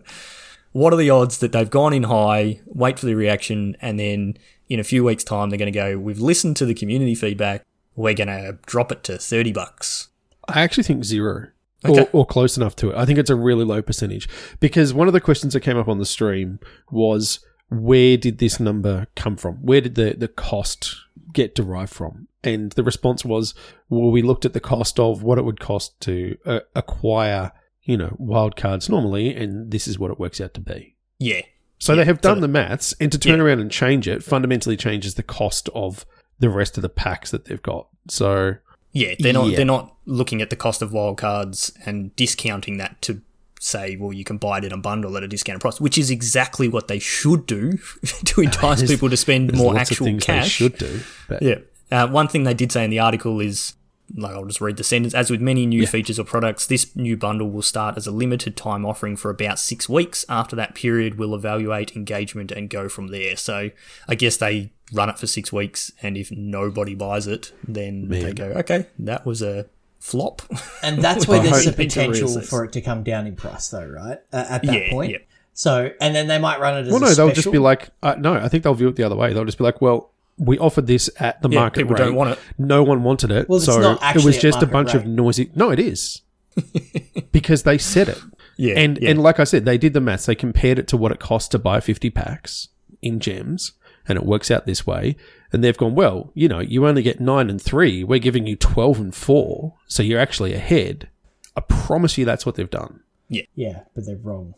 [0.71, 4.38] What are the odds that they've gone in high, wait for the reaction, and then
[4.67, 7.65] in a few weeks' time they're going to go, We've listened to the community feedback,
[7.95, 10.10] we're going to drop it to 30 bucks.
[10.47, 11.49] I actually think zero.
[11.86, 12.02] Okay.
[12.02, 12.98] Or, or close enough to it.
[12.98, 14.28] I think it's a really low percentage
[14.60, 16.60] because one of the questions that came up on the stream
[16.92, 17.39] was
[17.70, 19.56] where did this number come from?
[19.58, 20.96] Where did the, the cost
[21.32, 22.28] get derived from?
[22.44, 23.54] And the response was,
[23.89, 27.52] well, we looked at the cost of what it would cost to uh, acquire,
[27.84, 30.96] you know, wildcards normally, and this is what it works out to be.
[31.20, 31.42] Yeah.
[31.78, 33.46] So Yeah, they have done the- the maths, and to turn Yeah.
[33.46, 36.06] around and change it fundamentally changes the cost of
[36.39, 37.88] the rest of the packs that they've got.
[38.10, 38.56] So
[38.93, 39.58] Yeah, they're not Yeah.
[39.58, 43.21] they're not looking at the cost of wildcards and discounting that to
[43.60, 46.10] say, well, you can buy it in a bundle at a discounted price, which is
[46.10, 47.73] exactly what they should do
[48.25, 50.43] to entice people to spend more actual cash.
[50.60, 51.02] they should do.
[51.28, 51.56] But Yeah.
[51.91, 53.73] Uh, one thing they did say in the article is,
[54.15, 55.13] like, I'll just read the sentence.
[55.13, 58.56] As with many new features or products, this new bundle will start as a limited
[58.58, 60.26] time offering for about six weeks.
[60.30, 63.36] After that period, we'll evaluate engagement and go from there.
[63.36, 63.72] So
[64.08, 68.34] I guess they run it for six weeks, and if nobody buys it, then they
[68.34, 69.67] go, okay, that was a
[70.00, 70.41] flop.
[70.82, 72.50] And that's where there's the a potential reassess.
[72.50, 74.17] for it to come down in price, though, right?
[74.34, 75.12] Uh, at that Yeah, point.
[75.12, 75.17] yeah.
[75.54, 77.89] So, and then they might run it as well, a no, they'll just be like,
[78.02, 79.34] uh, no, I think they'll view it the other way.
[79.34, 82.06] They'll just be like, well, we offered this at the Yeah, market people rate.
[82.06, 82.39] don't want it.
[82.58, 85.06] No one wanted it, Well, it's so not it was just a market bunch of
[85.06, 85.52] noisy.
[85.54, 86.21] No, it is
[87.32, 88.19] because they said it.
[88.58, 88.75] yeah.
[88.78, 89.10] and yeah.
[89.12, 90.25] and like I said, they did the maths.
[90.25, 92.69] They compared it to what it costs to buy fifty packs
[93.02, 93.73] in gems,
[94.08, 95.15] and it works out this way.
[95.52, 98.04] And they've gone, well, you know, you only get nine and three.
[98.04, 101.10] We're giving you twelve and four, so you're actually ahead.
[101.56, 103.02] I promise you, that's what they've done.
[103.30, 104.54] Yeah, yeah, but they're wrong.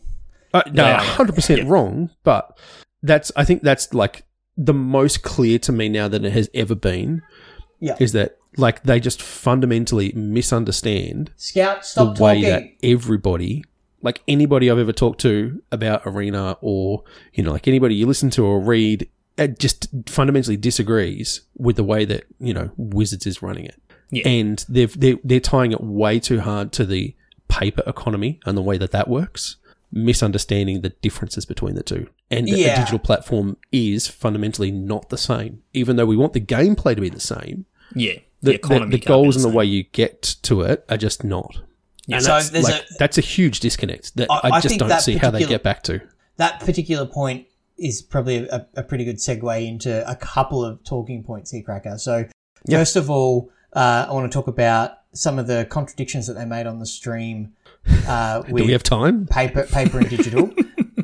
[0.54, 1.02] Uh, no, Yeah.
[1.02, 2.58] hundred percent wrong, but
[3.04, 4.24] that's I think that's like
[4.58, 7.22] the most clear to me now than it has ever been.
[7.80, 7.96] Yeah.
[8.00, 12.50] is that like they just fundamentally misunderstand Scout, stop the way talking.
[12.50, 13.64] that everybody,
[14.02, 18.30] like anybody I've ever talked to about Arena or, you know, like anybody you listen
[18.32, 23.42] to or read, it just fundamentally disagrees with the way that, you know, Wizards is
[23.42, 23.82] running it.
[24.12, 24.28] Yeah.
[24.28, 27.16] And they've, they're, they're tying it way too hard to the
[27.48, 29.56] paper economy and the way that that works,
[29.92, 32.08] misunderstanding the differences between the two.
[32.30, 32.74] And that Yeah.
[32.74, 37.02] a digital platform is fundamentally not the same, even though we want the gameplay to
[37.02, 37.66] be the same.
[37.96, 38.14] yeah.
[38.44, 41.24] The, the, economy the can't goals and the way you get to it are just
[41.24, 41.60] not.
[42.08, 42.16] Yeah.
[42.16, 44.70] And So that's, there's like, a- that's a huge disconnect that I- I, I just
[44.70, 46.02] think don't see how they get back to.
[46.38, 47.46] that particular point
[47.78, 52.00] is probably a, a pretty good segue into a couple of talking points here, Cracker.
[52.00, 52.26] So,
[52.68, 52.78] Yeah.
[52.80, 56.46] first of all, uh, I want to talk about some of the contradictions that they
[56.46, 57.54] made on the stream
[58.08, 59.28] uh, Do we have time?
[59.28, 60.54] paper, paper and digital,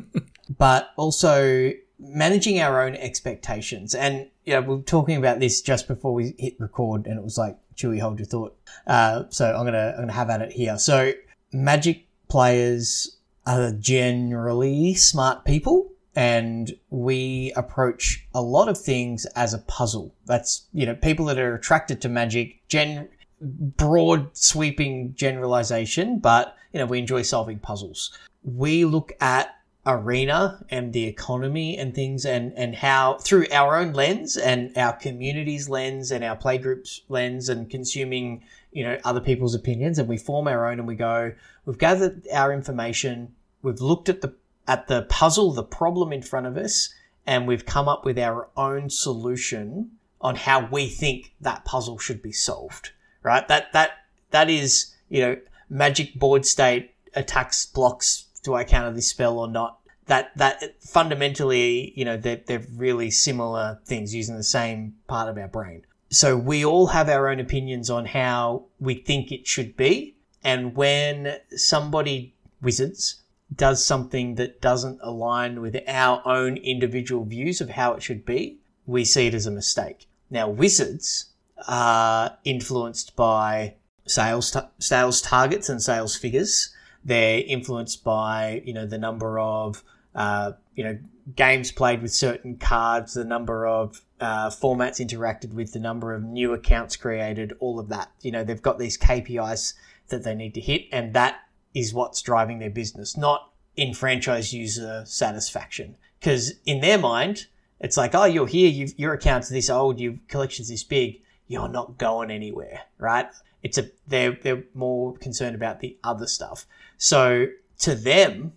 [0.58, 3.94] but also managing our own expectations.
[3.94, 7.22] And you know, we were talking about this just before we hit record, and it
[7.22, 8.56] was like, Chewy, hold your thought.
[8.86, 10.78] Uh, so I'm gonna I'm gonna have at it here.
[10.78, 11.12] So
[11.52, 15.92] Magic players are generally smart people.
[16.14, 20.12] And we approach a lot of things as a puzzle.
[20.26, 23.08] That's, you know, people that are attracted to magic, gen,
[23.40, 28.16] broad sweeping generalization, but you know, we enjoy solving puzzles.
[28.42, 29.54] We look at
[29.86, 34.92] arena and the economy and things and, and how through our own lens and our
[34.92, 40.18] community's lens and our playgroups lens and consuming, you know, other people's opinions and we
[40.18, 41.32] form our own and we go,
[41.64, 44.34] we've gathered our information, we've looked at the
[44.66, 46.92] at the puzzle, the problem in front of us,
[47.26, 52.20] and we've come up with our own solution on how we think that puzzle should
[52.20, 52.90] be solved
[53.22, 53.46] right?
[53.48, 53.90] That that
[54.30, 55.36] that is you know
[55.68, 58.26] magic board state attacks blocks.
[58.42, 59.80] Do I counter this spell or not?
[60.06, 65.36] That that fundamentally you know they're they're really similar things using the same part of
[65.36, 65.84] our brain.
[66.10, 70.74] So we all have our own opinions on how we think it should be, and
[70.74, 73.22] when somebody wizards
[73.54, 78.58] does something that doesn't align with our own individual views of how it should be,
[78.86, 80.06] we see it as a mistake.
[80.30, 81.30] Now, wizards
[81.66, 83.74] are influenced by
[84.08, 86.74] sales ta- sales targets and sales figures.
[87.04, 89.82] They're influenced by you know the number of
[90.14, 90.98] uh, you know
[91.36, 96.24] games played with certain cards, the number of uh, formats interacted with, the number of
[96.24, 98.10] new accounts created, all of that.
[98.20, 99.74] You know they've got these KPIs
[100.08, 101.40] that they need to hit, and that
[101.74, 105.96] is what's driving their business, not in franchise user satisfaction.
[106.18, 107.46] Because in their mind,
[107.80, 111.96] it's like, oh, you're here, your account's this old, your collection's this big, you're not
[111.96, 113.26] going anywhere, right?
[113.62, 116.66] It's a they're they're more concerned about the other stuff.
[116.96, 117.46] So
[117.80, 118.52] to them,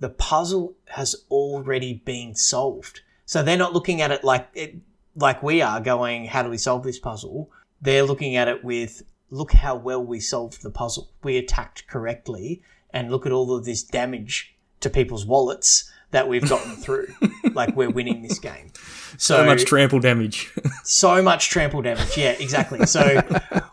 [0.00, 3.00] the puzzle has already been solved.
[3.26, 4.76] So they're not looking at it like it,
[5.16, 7.50] like we are going, how do we solve this puzzle?
[7.80, 11.10] They're looking at it with, look how well we solved the puzzle.
[11.22, 16.48] We attacked correctly, and look at all of this damage to people's wallets that we've
[16.48, 17.08] gotten through.
[17.54, 18.72] like we're winning this game.
[19.16, 20.52] So, So much trample damage.
[20.84, 22.16] so much trample damage.
[22.16, 22.84] Yeah, exactly.
[22.86, 23.20] So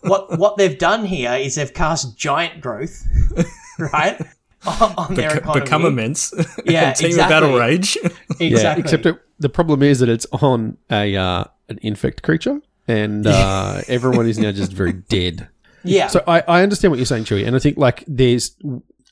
[0.02, 3.06] what what they've done here is they've cast giant growth,
[3.94, 4.20] right,
[4.66, 5.62] on, on their Bec- economy.
[5.64, 6.34] become immense.
[6.66, 7.22] Yeah, Team exactly.
[7.24, 7.98] of Battle Rage.
[8.40, 8.48] exactly.
[8.50, 13.26] Yeah, except it, the problem is that it's on a uh, an infect creature, and
[13.26, 15.48] uh, everyone is now just very dead.
[15.84, 18.56] yeah, So I, I understand what you're saying, Chewy, and I think like there's,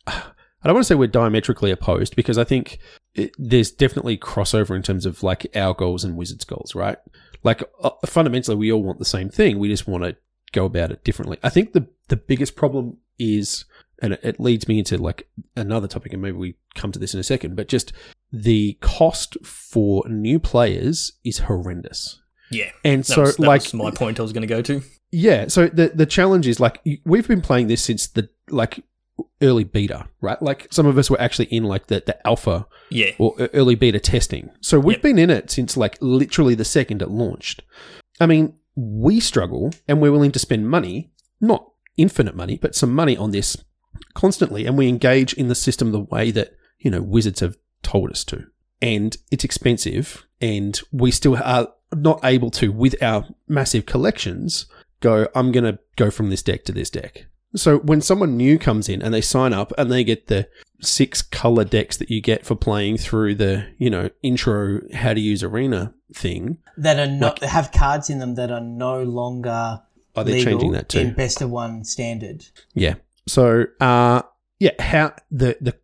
[0.07, 0.13] I
[0.65, 2.77] don't want to say we're diametrically opposed because I think
[3.15, 6.97] it, there's definitely crossover in terms of like our goals and Wizards' goals, right?
[7.43, 9.59] Like uh, fundamentally, we all want the same thing.
[9.59, 10.15] We just want to
[10.51, 11.37] go about it differently.
[11.43, 13.65] I think the the biggest problem is,
[14.01, 17.13] and it, it leads me into like another topic, and maybe we come to this
[17.13, 17.93] in a second, but just
[18.31, 22.21] the cost for new players is horrendous.
[22.51, 22.71] Yeah.
[22.83, 24.81] And so, was, like, my point I was going to go to.
[25.11, 28.83] yeah, so the the challenge is like we've been playing this since the like
[29.41, 30.41] early beta, right?
[30.41, 33.11] Like some of us were actually in like the, the alpha Yeah.
[33.17, 34.49] or early beta testing.
[34.61, 35.01] So we've Yep.
[35.03, 37.63] been in it since like literally the second it launched.
[38.19, 42.93] I mean, we struggle and we're willing to spend money, not infinite money, but some
[42.93, 43.57] money on this
[44.13, 44.65] constantly.
[44.65, 48.23] And we engage in the system the way that, you know, wizards have told us
[48.25, 48.45] to.
[48.81, 54.67] And it's expensive and we still are not able to, with our massive collections,
[55.01, 57.25] go, I'm going to go from this deck to this deck.
[57.55, 60.47] So when someone new comes in and they sign up and they get the
[60.81, 65.19] six color decks that you get for playing through the, you know, intro how to
[65.19, 69.81] use arena thing, that are not have cards in them that are no longer
[70.15, 70.99] are they changing that too?
[70.99, 72.45] in best of one standard.
[72.73, 72.95] Yeah.
[73.27, 74.21] So, uh,
[74.59, 75.75] yeah, how the the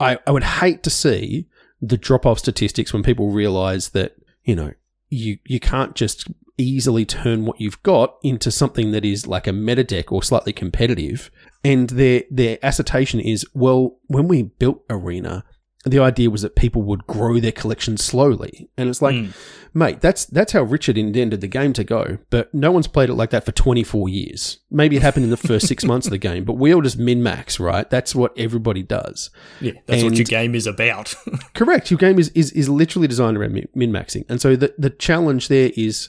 [0.00, 1.46] I, I would hate to see
[1.80, 4.72] the drop off statistics when people realize that you know
[5.10, 9.52] you you can't just easily turn what you've got into something that is like a
[9.52, 11.30] meta deck or slightly competitive.
[11.64, 15.44] And their their assertion is well, when we built Arena,
[15.86, 19.32] the idea was that people would grow their collection slowly, and it's like, Mm.
[19.74, 22.16] mate, that's that's how Richard intended the game to go.
[22.30, 24.60] But no one's played it like that for 24 years.
[24.70, 26.98] Maybe it happened in the first six months of the game, but we all just
[26.98, 27.88] min max, right?
[27.90, 29.28] That's what everybody does.
[29.60, 29.72] Yeah.
[29.86, 31.14] That's what your game is about.
[31.54, 31.90] Correct.
[31.90, 35.48] Your game is is, is literally designed around min maxing, and so the the challenge
[35.48, 36.08] there is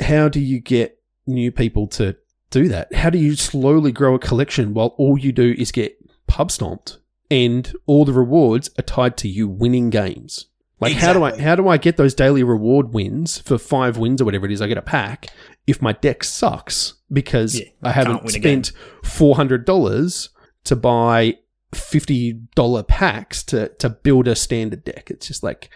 [0.00, 2.16] how do you get new people to
[2.50, 2.94] do that?
[2.94, 6.98] How do you slowly grow a collection while all you do is get pub stomped,
[7.30, 10.46] and all the rewards are tied to you winning games?
[10.80, 14.22] Like how do I how do I get those daily reward wins for five wins
[14.22, 14.62] or whatever it is?
[14.62, 15.26] I get a pack
[15.66, 18.64] if my deck sucks because Yeah, I haven't can't win a game.
[18.64, 18.72] spent
[19.04, 20.28] four hundred dollars
[20.64, 21.34] to buy
[21.74, 25.10] fifty dollar packs to to build a standard deck.
[25.10, 25.68] It's just like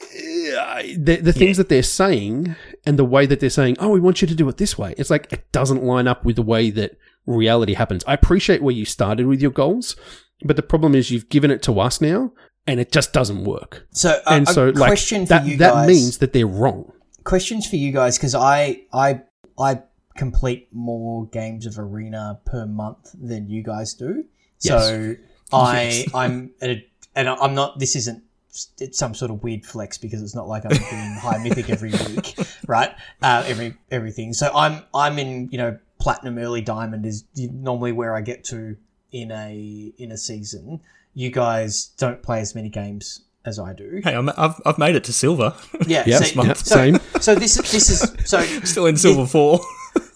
[0.00, 1.62] the the things Yeah.
[1.62, 2.54] that they're saying
[2.86, 4.94] and the way that they're saying, "Oh, we want you to do it this way."
[4.98, 8.02] It's like it doesn't line up with the way that reality happens.
[8.06, 9.96] I appreciate where you started with your goals,
[10.44, 12.32] but the problem is you've given it to us now,
[12.66, 13.86] and it just doesn't work.
[13.90, 16.92] So, a, And so, like question for that that means that they're wrong.
[17.24, 19.22] questions for you guys because I I
[19.58, 19.82] I
[20.16, 24.24] complete more games of Arena per month than you guys do.
[24.58, 25.14] So
[25.52, 26.14] I Yes.
[26.14, 26.84] I'm at a,
[27.14, 27.78] and I'm not.
[27.78, 28.22] This isn't
[28.78, 31.90] it's some sort of weird flex because it's not like I'm doing high mythic every
[31.90, 32.36] week,
[32.66, 32.94] right?
[33.22, 34.32] Uh, every everything.
[34.32, 38.76] So I'm I'm in you know platinum early diamond is normally where I get to
[39.12, 40.80] in a in a season.
[41.14, 44.00] You guys don't play as many games as I do.
[44.04, 45.54] hey, I'm, I've, I've made it to silver.
[45.86, 46.98] Yeah, Yep, so, yep, so, same.
[47.20, 49.60] so this is this is so Still in silver four.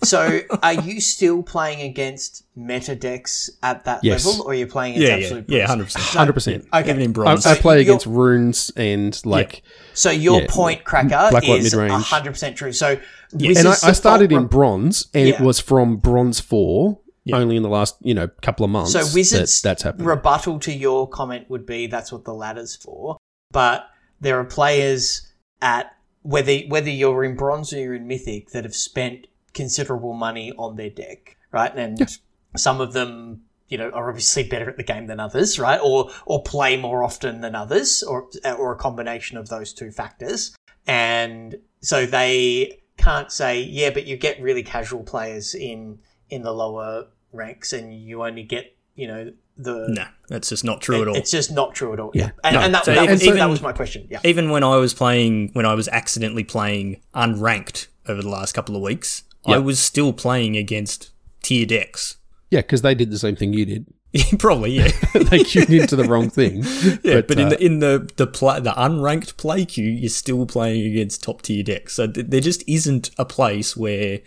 [0.02, 4.24] So are you still playing against meta decks at that Yes.
[4.26, 5.44] level, or are you playing against yeah, yeah, absolute?
[5.48, 5.68] yeah, Bruce?
[5.70, 6.04] hundred percent.
[6.04, 6.64] Hundred percent.
[6.72, 7.46] Okay, Even in bronze.
[7.46, 9.62] I play you're- against runes and like,
[9.94, 10.46] so your Yeah.
[10.50, 12.04] point cracker Black, white, is mid-range.
[12.04, 12.72] hundred percent true.
[12.72, 12.98] So
[13.32, 15.34] and I, I started in bronze, and Yeah.
[15.34, 17.00] it was from bronze four.
[17.26, 17.38] Yeah.
[17.38, 18.92] Only in the last you know couple of months.
[18.92, 20.06] So Wizards' that, that's happened.
[20.06, 23.16] rebuttal to your comment would be that's what the ladder's for.
[23.50, 23.86] But
[24.20, 25.26] there are players
[25.62, 25.86] at
[26.20, 30.76] whether whether you're in bronze or you're in mythic that have spent considerable money on
[30.76, 31.74] their deck, right?
[31.74, 31.98] And
[32.56, 35.80] some of them, you know, are obviously better at the game than others, right?
[35.82, 40.54] Or or play more often than others, or or a combination of those two factors.
[40.86, 45.98] And so they can't say, yeah, but you get really casual players in
[46.30, 50.80] in the lower ranks, and you only get, you know, the no, that's just not
[50.80, 51.14] true at all.
[51.16, 52.10] it's just not true at all.
[52.14, 52.30] Yeah.
[52.44, 54.06] And, No, and that, so that, even- was, that even- was my question.
[54.10, 54.20] Yeah.
[54.24, 58.74] Even when I was playing, when I was accidentally playing unranked over the last couple
[58.76, 61.10] of weeks, I was still playing against
[61.42, 62.16] tier decks.
[62.50, 63.86] yeah, because they did the same thing you did.
[64.38, 64.90] Probably, yeah.
[65.14, 66.64] they queued into the wrong thing.
[67.02, 70.46] Yeah, but, in uh, the in the the play, the unranked play queue, you're still
[70.46, 71.94] playing against top tier decks.
[71.94, 74.20] So th- there just isn't a place where,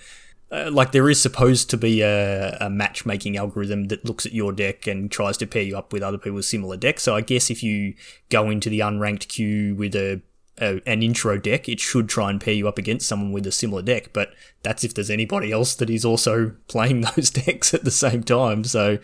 [0.52, 4.52] uh, like, there is supposed to be a, a matchmaking algorithm that looks at your
[4.52, 7.04] deck and tries to pair you up with other people's similar decks.
[7.04, 7.94] So I guess if you
[8.30, 10.22] go into the unranked queue with a,
[10.60, 13.52] a an intro deck, it should try and pair you up against someone with a
[13.52, 14.12] similar deck.
[14.14, 14.32] But
[14.64, 18.64] that's if there's anybody else that is also playing those decks at the same time.
[18.64, 19.00] So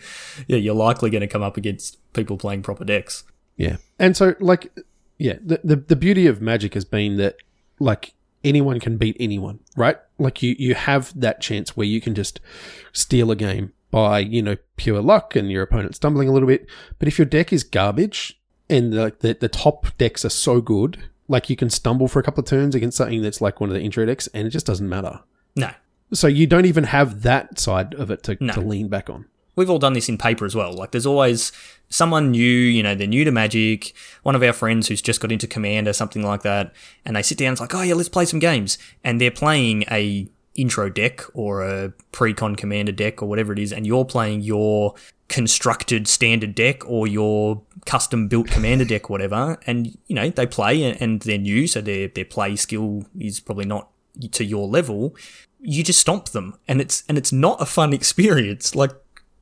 [0.46, 3.24] yeah, you're likely going to come up against people playing proper decks.
[3.56, 3.76] Yeah.
[3.98, 4.72] And so like
[5.18, 7.36] yeah, the, the the beauty of magic has been that
[7.78, 9.96] like anyone can beat anyone, right?
[10.18, 12.40] Like you you have that chance where you can just
[12.92, 16.66] steal a game by, you know, pure luck and your opponent stumbling a little bit.
[16.98, 21.04] But if your deck is garbage and like the, the top decks are so good,
[21.28, 23.74] like you can stumble for a couple of turns against something that's like one of
[23.74, 25.20] the intro decks and it just doesn't matter.
[25.56, 25.70] No,
[26.12, 28.52] So you don't even have that side of it to, No.
[28.54, 29.26] to lean back on.
[29.56, 30.72] we've all done this in paper as well.
[30.72, 31.52] Like there's always
[31.88, 33.94] someone new, you know, they're new to Magic,
[34.24, 36.72] one of our friends who's just got into Commander, something like that,
[37.04, 38.78] and they sit down and it's like, oh yeah, let's play some games.
[39.04, 43.72] And they're playing a intro deck or a pre-con commander deck or whatever it is,
[43.72, 44.94] and you're playing your
[45.28, 50.82] constructed standard deck or your custom built commander deck, whatever, and you know, they play
[50.82, 53.88] and they're new, so their their play skill is probably not
[54.32, 55.16] to your level.
[55.60, 58.74] You just stomp them, and it's and it's not a fun experience.
[58.74, 58.92] Like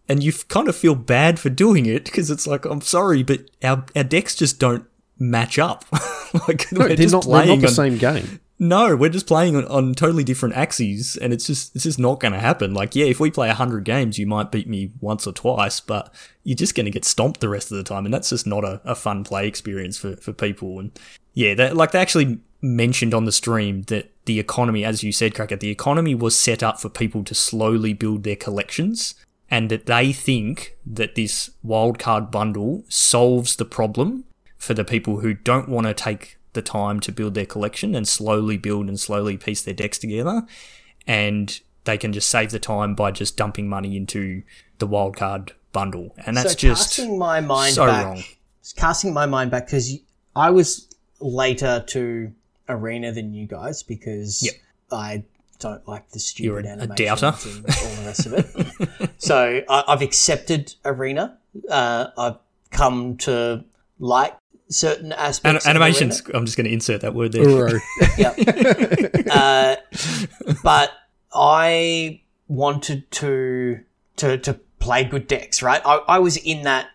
[0.09, 3.51] and you kind of feel bad for doing it because it's like I'm sorry, but
[3.63, 4.87] our our decks just don't
[5.19, 5.85] match up.
[6.49, 8.41] like no, they're, not, they're not the on, same game.
[8.63, 12.21] No, we're just playing on, on totally different axes, and it's just it's just not
[12.21, 12.73] going to happen.
[12.73, 16.15] Like, yeah, if we play hundred games, you might beat me once or twice, but
[16.45, 18.63] you're just going to get stomped the rest of the time, and that's just not
[18.63, 20.79] a, a fun play experience for for people.
[20.79, 20.97] And
[21.35, 25.35] yeah, that like they actually mentioned on the stream that the economy, as you said,
[25.35, 29.17] Cracker, the economy was set up for people to slowly build their collections
[29.51, 34.23] and that they think that this wildcard bundle solves the problem
[34.57, 38.07] for the people who don't want to take the time to build their collection and
[38.07, 40.43] slowly build and slowly piece their decks together.
[41.07, 44.43] And they can just save the time by just dumping money into
[44.79, 46.15] the wildcard bundle.
[46.27, 48.23] And that's so just casting my mind so back, wrong.
[48.77, 49.93] Casting my mind back because
[50.37, 50.89] I was
[51.21, 52.33] later to
[52.69, 54.55] Arena than you guys because yep.
[54.91, 55.25] I
[55.59, 57.35] don't like the stupid You're a, a doubter.
[57.45, 59.11] and all the rest of it.
[59.19, 61.39] so I, have accepted Arena.
[61.69, 62.37] Uh, I've
[62.71, 63.65] come to
[63.99, 64.37] like
[64.73, 65.65] certain aspects.
[65.65, 66.23] An- animations.
[66.35, 67.81] I'm just going to insert that word there.
[68.19, 68.35] yeah.
[69.31, 69.77] Uh,
[70.63, 70.93] but
[71.33, 73.81] I wanted to
[74.17, 75.81] to to play good decks, right?
[75.85, 76.89] I, I was in that,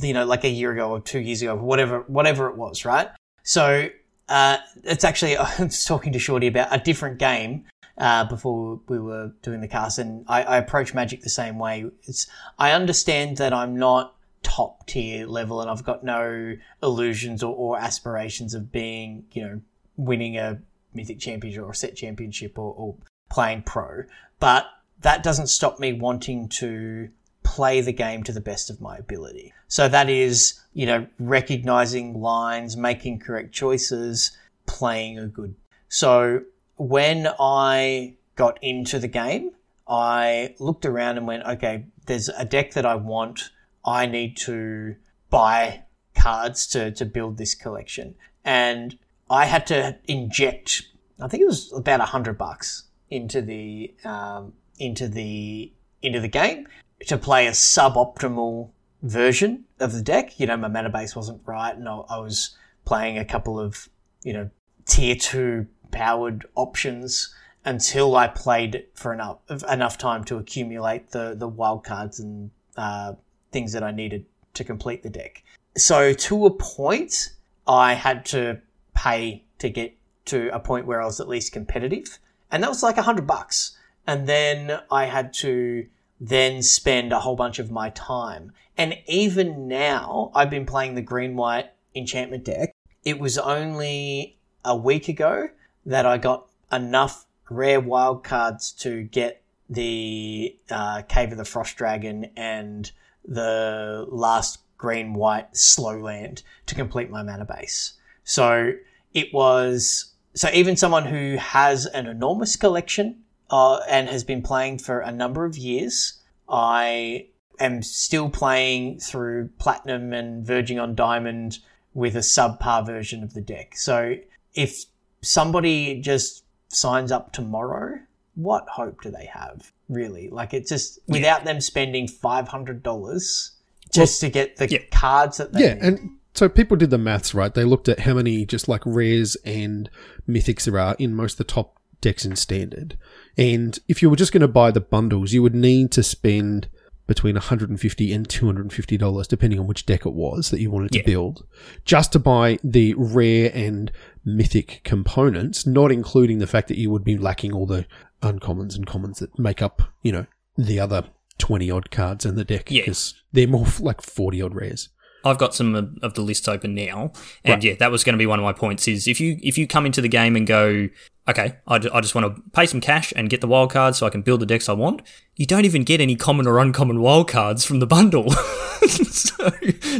[0.00, 3.08] you know, like a year ago or two years ago, whatever whatever it was, right?
[3.42, 3.88] So
[4.28, 7.64] uh, it's actually I was talking to Shorty about a different game
[7.98, 11.86] uh, before we were doing the cast, and I, I approach Magic the same way.
[12.04, 12.26] It's
[12.58, 17.78] I understand that I'm not top tier level, and I've got no illusions or, or
[17.78, 19.60] aspirations of being, you know,
[19.96, 20.60] winning a
[20.94, 22.94] mythic championship or a set championship or, or
[23.30, 24.04] playing pro.
[24.40, 24.66] But
[25.00, 27.08] that doesn't stop me wanting to
[27.42, 29.52] play the game to the best of my ability.
[29.68, 34.36] So that is, you know, recognizing lines, making correct choices,
[34.66, 35.54] playing a good.
[35.88, 36.42] So
[36.76, 39.50] when I got into the game,
[39.88, 43.50] I looked around and went, okay, there's a deck that I want.
[43.84, 44.96] I need to
[45.30, 48.14] buy cards to, to build this collection.
[48.44, 48.98] And
[49.30, 50.82] I had to inject,
[51.20, 55.72] I think it was about a hundred bucks into the, um, into the,
[56.02, 56.66] into the game
[57.06, 58.70] to play a suboptimal
[59.02, 60.38] version of the deck.
[60.38, 63.88] You know, my mana base wasn't right and I, I was playing a couple of,
[64.22, 64.50] you know,
[64.86, 69.38] tier two powered options until I played for enough
[69.70, 73.12] enough time to accumulate the the wild cards and uh,
[73.52, 74.24] things that I needed
[74.54, 75.42] to complete the deck.
[75.76, 77.32] So to a point,
[77.66, 78.60] I had to
[78.94, 79.96] pay to get
[80.26, 82.18] to a point where I was at least competitive,
[82.50, 83.76] and that was like a hundred bucks.
[84.06, 85.86] And then I had to
[86.20, 88.52] then spend a whole bunch of my time.
[88.76, 92.72] And even now, I've been playing the green white enchantment deck.
[93.04, 95.48] It was only a week ago
[95.86, 101.76] that I got enough rare wild cards to get the uh, Cave of the Frost
[101.76, 102.90] Dragon and
[103.24, 107.94] the last green white slow land to complete my mana base.
[108.24, 108.72] So
[109.14, 114.78] it was so even someone who has an enormous collection uh, and has been playing
[114.78, 117.26] for a number of years, I
[117.60, 121.58] am still playing through platinum and verging on diamond
[121.94, 123.76] with a subpar version of the deck.
[123.76, 124.16] So
[124.54, 124.86] if
[125.20, 128.00] somebody just signs up tomorrow,
[128.34, 130.28] what hope do they have, really?
[130.28, 131.12] Like, it just yeah.
[131.14, 133.50] without them spending $500
[133.92, 134.78] just well, to get the yeah.
[134.90, 135.82] cards that they Yeah, need.
[135.82, 137.52] and so people did the maths, right?
[137.52, 139.90] They looked at how many just like rares and
[140.28, 142.96] mythics there are in most of the top decks in standard.
[143.36, 146.68] And if you were just going to buy the bundles, you would need to spend
[147.06, 150.98] between 150 and 250 dollars depending on which deck it was that you wanted to
[150.98, 151.04] yeah.
[151.04, 151.44] build
[151.84, 153.90] just to buy the rare and
[154.24, 157.84] mythic components not including the fact that you would be lacking all the
[158.22, 161.04] uncommons and commons that make up you know the other
[161.38, 163.20] 20 odd cards in the deck because yeah.
[163.32, 164.88] they're more like 40 odd rares
[165.24, 167.12] I've got some of the lists open now,
[167.44, 167.62] and right.
[167.62, 168.88] yeah, that was going to be one of my points.
[168.88, 170.88] Is if you if you come into the game and go,
[171.28, 173.98] okay, I, d- I just want to pay some cash and get the wild cards
[173.98, 175.02] so I can build the decks I want.
[175.36, 179.50] You don't even get any common or uncommon wild cards from the bundle, so,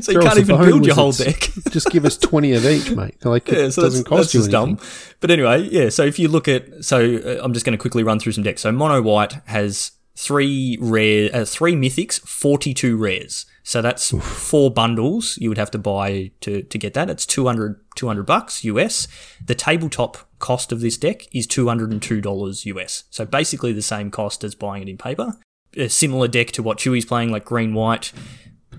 [0.01, 1.51] so you can't even build your whole deck.
[1.71, 3.25] just give us twenty of each, mate.
[3.25, 4.77] Like yeah, so it doesn't cost you anything.
[4.77, 4.79] Dumb.
[5.21, 5.89] But anyway, yeah.
[5.89, 8.45] So if you look at, so uh, I'm just going to quickly run through some
[8.45, 8.63] decks.
[8.63, 13.47] So mono white has three rare, uh, three mythics, forty-two rares.
[13.65, 17.09] So that's four bundles you would have to buy to, to get that.
[17.09, 19.07] It's 200, 200 bucks US.
[19.45, 23.05] The tabletop cost of this deck is $202 US.
[23.09, 25.39] So basically the same cost as buying it in paper.
[25.77, 28.13] A similar deck to what Chewy's playing, like green white,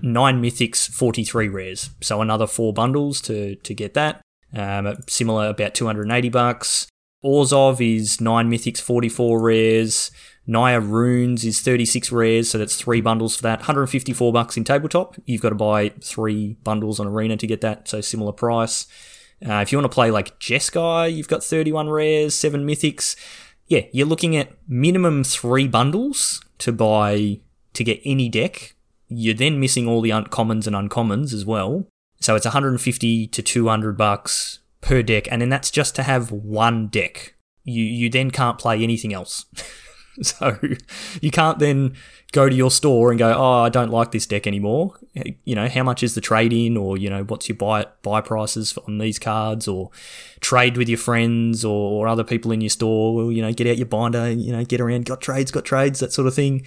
[0.00, 1.90] nine mythics, 43 rares.
[2.00, 4.20] So another four bundles to, to get that.
[4.54, 6.86] Um, similar, about 280 bucks.
[7.24, 10.10] Orzhov is nine mythics, 44 rares.
[10.46, 13.60] Naya Runes is 36 rares, so that's three bundles for that.
[13.60, 15.16] 154 bucks in tabletop.
[15.24, 18.86] You've got to buy three bundles on Arena to get that, so similar price.
[19.46, 23.14] Uh, if you want to play like Jeskai, you've got 31 rares, seven mythics.
[23.66, 27.40] Yeah, you're looking at minimum three bundles to buy
[27.74, 28.74] to get any deck.
[29.08, 31.86] You're then missing all the uncommons and uncommons as well.
[32.20, 36.88] So it's 150 to 200 bucks per deck, and then that's just to have one
[36.88, 37.34] deck.
[37.64, 39.44] You you then can't play anything else.
[40.22, 40.58] So
[41.20, 41.96] you can't then
[42.32, 44.94] go to your store and go, oh, I don't like this deck anymore.
[45.44, 48.20] You know, how much is the trade in, or you know, what's your buy buy
[48.20, 49.90] prices on these cards, or
[50.40, 53.32] trade with your friends or, or other people in your store.
[53.32, 56.12] You know, get out your binder, you know, get around, got trades, got trades, that
[56.12, 56.66] sort of thing.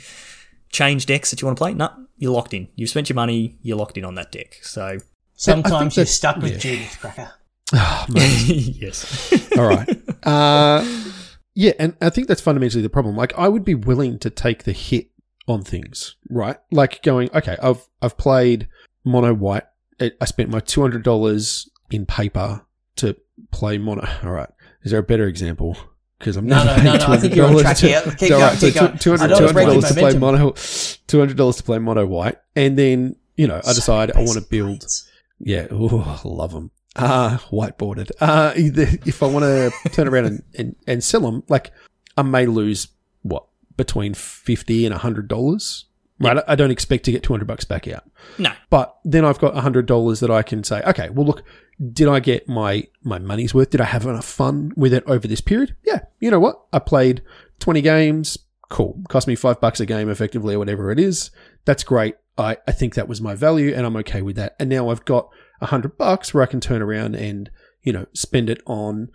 [0.70, 1.74] Change decks that you want to play.
[1.74, 2.68] No, you're locked in.
[2.76, 3.58] You've spent your money.
[3.62, 4.58] You're locked in on that deck.
[4.62, 4.98] So
[5.36, 6.58] sometimes you're stuck with yeah.
[6.58, 7.32] Judith Cracker.
[7.74, 8.06] Oh,
[8.46, 9.34] yes.
[9.58, 9.90] All right.
[10.24, 10.86] Uh,
[11.58, 13.16] yeah, and I think that's fundamentally the problem.
[13.16, 15.10] Like, I would be willing to take the hit
[15.48, 16.58] on things, right?
[16.70, 18.68] Like going, okay, I've I've played
[19.04, 19.64] mono white.
[20.00, 22.64] I spent my two hundred dollars in paper
[22.98, 23.18] to
[23.50, 24.08] play mono.
[24.24, 24.50] All right,
[24.84, 25.76] is there a better example?
[26.20, 27.06] Because I'm no, not no, no, no.
[27.08, 28.04] I think you're on track here.
[28.04, 28.98] Keep going, right, keep so going.
[29.00, 30.52] Two hundred dollars to play mono.
[31.08, 34.34] Two hundred dollars to play mono white, and then you know I decide I want
[34.34, 34.86] to build.
[35.40, 36.70] Yeah, ooh, love them.
[36.98, 38.12] Uh, whiteboarded.
[38.20, 41.72] Uh, if I want to turn around and, and, and sell them, like
[42.18, 42.88] I may lose
[43.22, 43.46] what
[43.76, 45.86] between fifty and hundred dollars.
[46.20, 48.04] Right, I don't expect to get two hundred bucks back out.
[48.40, 51.44] No, but then I've got hundred dollars that I can say, okay, well, look,
[51.94, 53.70] did I get my my money's worth?
[53.70, 55.76] Did I have enough fun with it over this period?
[55.84, 56.60] Yeah, you know what?
[56.74, 57.22] I played
[57.60, 58.40] twenty games.
[58.70, 61.30] Cool, cost me five bucks a game, effectively, or whatever it is.
[61.66, 62.16] That's great.
[62.36, 64.56] I I think that was my value, and I'm okay with that.
[64.60, 65.30] And now I've got
[65.62, 67.50] a hundred bucks where I can turn around and,
[67.84, 69.10] you know, spend it on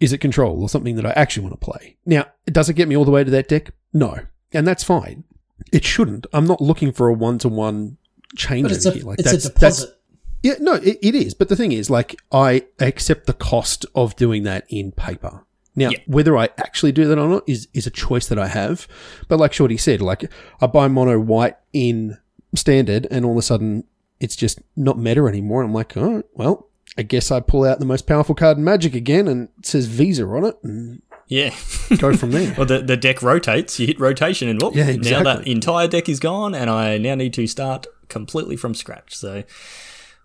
[0.00, 1.96] is it control or something that I actually want to play.
[2.06, 3.72] Now, does it get me all the way to that deck?
[3.92, 4.20] No.
[4.52, 5.24] And that's fine.
[5.72, 6.26] It shouldn't.
[6.32, 7.96] I'm not looking for a one to one
[8.36, 9.04] change but it's a, here.
[9.04, 9.86] Like it's that's, a deposit.
[9.86, 9.98] That's,
[10.42, 11.34] yeah, no, it, it is.
[11.34, 15.44] But the thing is, like, I accept the cost of doing that in paper.
[15.74, 15.98] Now, yeah.
[16.06, 18.86] whether I actually do that or not is, is a choice that I have.
[19.26, 20.30] But like Shorty said, like,
[20.60, 22.18] I buy mono white in
[22.54, 23.84] standard and all of a sudden
[24.20, 25.62] it's just not meta anymore.
[25.62, 28.94] I'm like, oh, well, I guess I pull out the most powerful card in Magic
[28.94, 31.54] again and it says Visa on it and yeah,
[31.98, 32.54] go from there.
[32.56, 33.78] well, the, the deck rotates.
[33.78, 35.10] You hit rotation and whoop, yeah, exactly.
[35.10, 39.14] now that entire deck is gone and I now need to start completely from scratch.
[39.14, 39.44] So,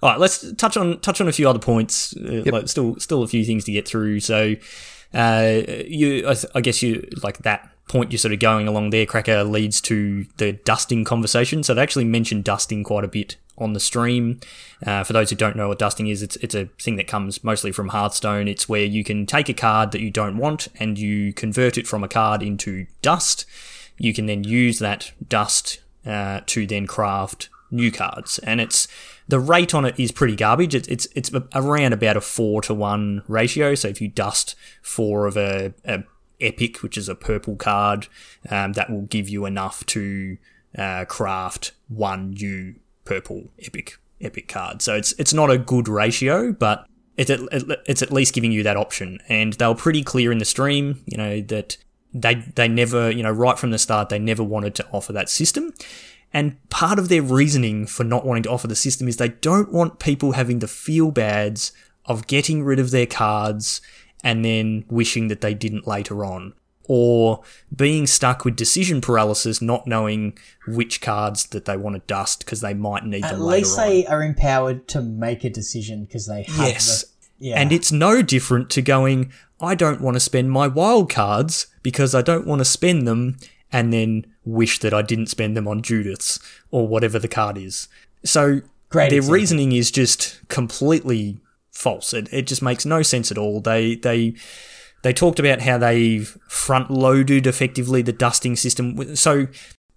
[0.01, 2.15] all right, let's touch on touch on a few other points.
[2.17, 2.53] Uh, yep.
[2.53, 4.21] like still still a few things to get through.
[4.21, 4.55] So,
[5.13, 9.05] uh, you I, I guess you like that point you're sort of going along there,
[9.05, 11.63] Cracker, leads to the dusting conversation.
[11.63, 14.39] So they actually mentioned dusting quite a bit on the stream.
[14.85, 17.43] Uh, for those who don't know what dusting is, it's it's a thing that comes
[17.43, 18.47] mostly from Hearthstone.
[18.47, 21.87] It's where you can take a card that you don't want and you convert it
[21.87, 23.45] from a card into dust.
[23.97, 28.87] You can then use that dust uh, to then craft new cards, and it's
[29.27, 30.75] the rate on it is pretty garbage.
[30.75, 33.75] It's it's it's around about a four to one ratio.
[33.75, 36.03] So if you dust four of a, a
[36.41, 38.07] epic, which is a purple card,
[38.49, 40.37] um, that will give you enough to
[40.77, 42.75] uh, craft one new
[43.05, 44.81] purple epic epic card.
[44.81, 46.85] So it's it's not a good ratio, but
[47.17, 47.39] it's at,
[47.85, 49.19] it's at least giving you that option.
[49.29, 51.77] And they were pretty clear in the stream, you know, that
[52.13, 55.29] they they never, you know, right from the start, they never wanted to offer that
[55.29, 55.73] system.
[56.35, 59.71] And part of their reasoning for not wanting to offer the system is they don't
[59.71, 61.71] want people having the feel bads
[62.05, 63.81] of getting rid of their cards
[64.23, 66.53] and then wishing that they didn't later on
[66.88, 67.41] or
[67.75, 72.61] being stuck with decision paralysis, not knowing which cards that they want to dust because
[72.61, 73.55] they might need At them later.
[73.55, 74.13] At least they on.
[74.13, 77.03] are empowered to make a decision because they have yes.
[77.03, 77.09] The,
[77.39, 77.59] yeah.
[77.59, 82.13] And it's no different to going, I don't want to spend my wild cards because
[82.13, 83.38] I don't want to spend them
[83.71, 87.88] and then wish that I didn't spend them on Judith's or whatever the card is.
[88.23, 89.34] So Great their example.
[89.34, 91.39] reasoning is just completely
[91.71, 92.13] false.
[92.13, 93.59] It, it just makes no sense at all.
[93.59, 94.36] They they
[95.03, 99.15] they talked about how they've front loaded effectively the dusting system.
[99.15, 99.47] So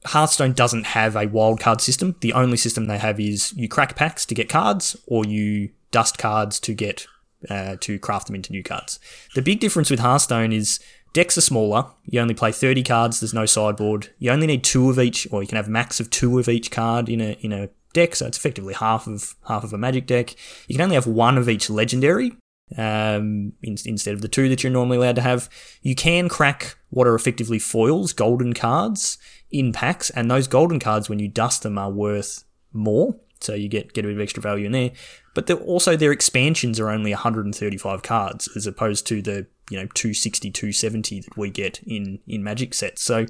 [0.07, 2.17] Hearthstone doesn't have a wildcard system.
[2.21, 6.19] The only system they have is you crack packs to get cards, or you dust
[6.19, 7.07] cards to get
[7.49, 8.99] uh, to craft them into new cards.
[9.35, 10.81] The big difference with Hearthstone is
[11.13, 11.87] decks are smaller.
[12.05, 13.21] You only play 30 cards.
[13.21, 14.11] There's no sideboard.
[14.19, 16.71] You only need two of each, or you can have max of two of each
[16.71, 18.17] card in a in a deck.
[18.17, 20.35] So it's effectively half of half of a Magic deck.
[20.69, 22.33] You can only have one of each legendary.
[22.77, 25.49] Um, in, instead of the two that you're normally allowed to have,
[25.83, 29.19] you can crack what are effectively foils, golden cards
[29.51, 33.17] in packs, and those golden cards, when you dust them, are worth more.
[33.41, 34.91] So you get get a bit of extra value in there.
[35.35, 40.51] But also their expansions are only 135 cards as opposed to the you know 260
[40.51, 43.27] 270 that we get in in magic sets so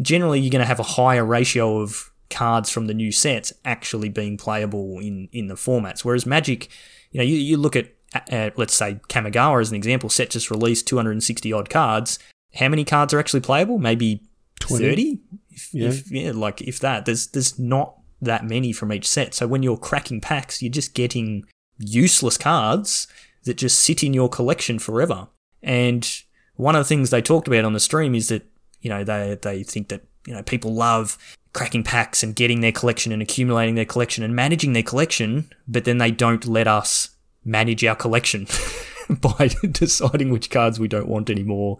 [0.00, 4.08] generally you're going to have a higher ratio of cards from the new sets actually
[4.08, 6.68] being playable in in the formats whereas magic
[7.10, 7.93] you know you, you look at
[8.30, 12.18] uh, let's say kamigawa as an example set just released 260 odd cards.
[12.54, 13.78] How many cards are actually playable?
[13.78, 14.22] Maybe
[14.60, 14.84] 20?
[14.84, 15.88] 30 if, Yeah.
[15.88, 17.04] if, yeah like if that.
[17.04, 19.34] There's there's not that many from each set.
[19.34, 21.44] So when you're cracking packs you're just getting
[21.78, 23.06] useless cards
[23.44, 25.28] that just sit in your collection forever.
[25.62, 26.08] And
[26.56, 28.46] one of the things they talked about on the stream is that,
[28.80, 31.18] you know, they, they think that, you know, people love
[31.52, 35.84] cracking packs and getting their collection and accumulating their collection and managing their collection, but
[35.84, 37.10] then they don't let us
[37.44, 38.46] manage our collection
[39.20, 41.78] by deciding which cards we don't want anymore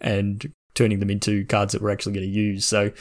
[0.00, 2.64] and turning them into cards that we're actually going to use.
[2.64, 2.92] So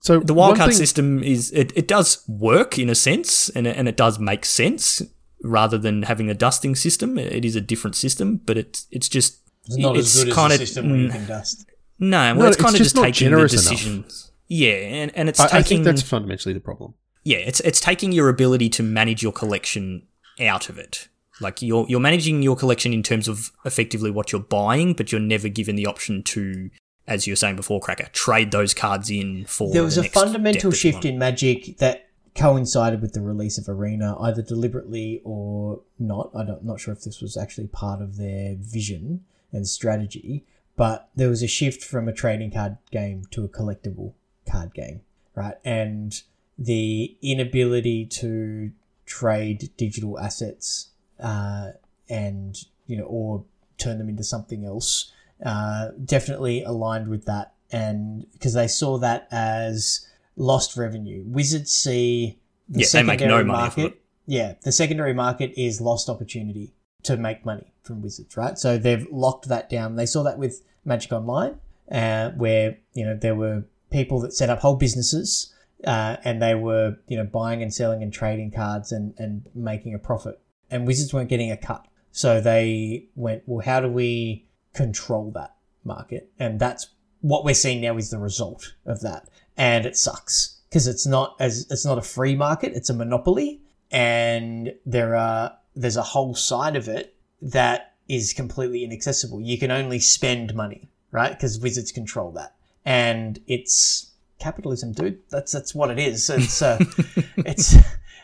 [0.00, 3.66] So the one wildcard thing- system is it, it does work in a sense and
[3.66, 5.02] it, and it does make sense
[5.44, 7.18] rather than having a dusting system.
[7.18, 10.36] It is a different system, but it's it's just It's not it's as good as
[10.36, 11.66] kinda- the system where you can dust.
[11.98, 13.64] no, well, No, it's it's kind of just just, not taking the generous enough.
[13.70, 14.32] decisions.
[14.48, 16.94] Yeah, and, and it's I, I taking think that's fundamentally the problem.
[17.24, 20.06] yeah, it's it's taking your ability to manage your collection
[20.40, 21.08] out of it.
[21.40, 25.20] Like you're you're managing your collection in terms of effectively what you're buying, but you're
[25.20, 26.70] never given the option to,
[27.06, 29.72] as you were saying before, Cracker, trade those cards in for.
[29.72, 33.20] There was the a fundamental deck that you shift in Magic that coincided with the
[33.20, 36.30] release of Arena, either deliberately or not.
[36.34, 40.44] I don't, not sure if this was actually part of their vision and strategy,
[40.76, 44.14] but there was a shift from a trading card game to a collectible
[44.50, 45.02] card game,
[45.34, 45.56] right?
[45.64, 46.22] And
[46.58, 48.72] the inability to
[49.04, 50.91] trade digital assets
[51.22, 51.70] uh,
[52.08, 52.56] and
[52.86, 53.44] you know or
[53.78, 55.12] turn them into something else
[55.44, 57.54] uh, definitely aligned with that.
[57.70, 60.06] And because they saw that as
[60.36, 61.24] lost revenue.
[61.26, 66.72] Wizards see the Yeah, no secondary from market yeah the secondary market is lost opportunity
[67.02, 68.56] to make money from wizards right?
[68.56, 69.96] So they've locked that down.
[69.96, 71.58] They saw that with magic online
[71.90, 75.52] uh, where you know there were people that set up whole businesses
[75.84, 79.94] uh, and they were you know buying and selling and trading cards and, and making
[79.94, 80.40] a profit
[80.72, 81.86] and wizards weren't getting a cut.
[82.10, 85.54] So they went well how do we control that
[85.84, 86.30] market?
[86.38, 86.88] And that's
[87.20, 89.28] what we're seeing now is the result of that.
[89.56, 93.62] And it sucks because it's not as it's not a free market it's a monopoly.
[93.90, 99.40] And there are there's a whole side of it that is completely inaccessible.
[99.40, 101.30] You can only spend money right?
[101.30, 102.56] Because wizards control that.
[102.84, 104.10] And it's
[104.40, 105.20] capitalism dude.
[105.30, 106.28] That's that's what it is.
[106.28, 106.78] It's uh,
[107.36, 107.76] it's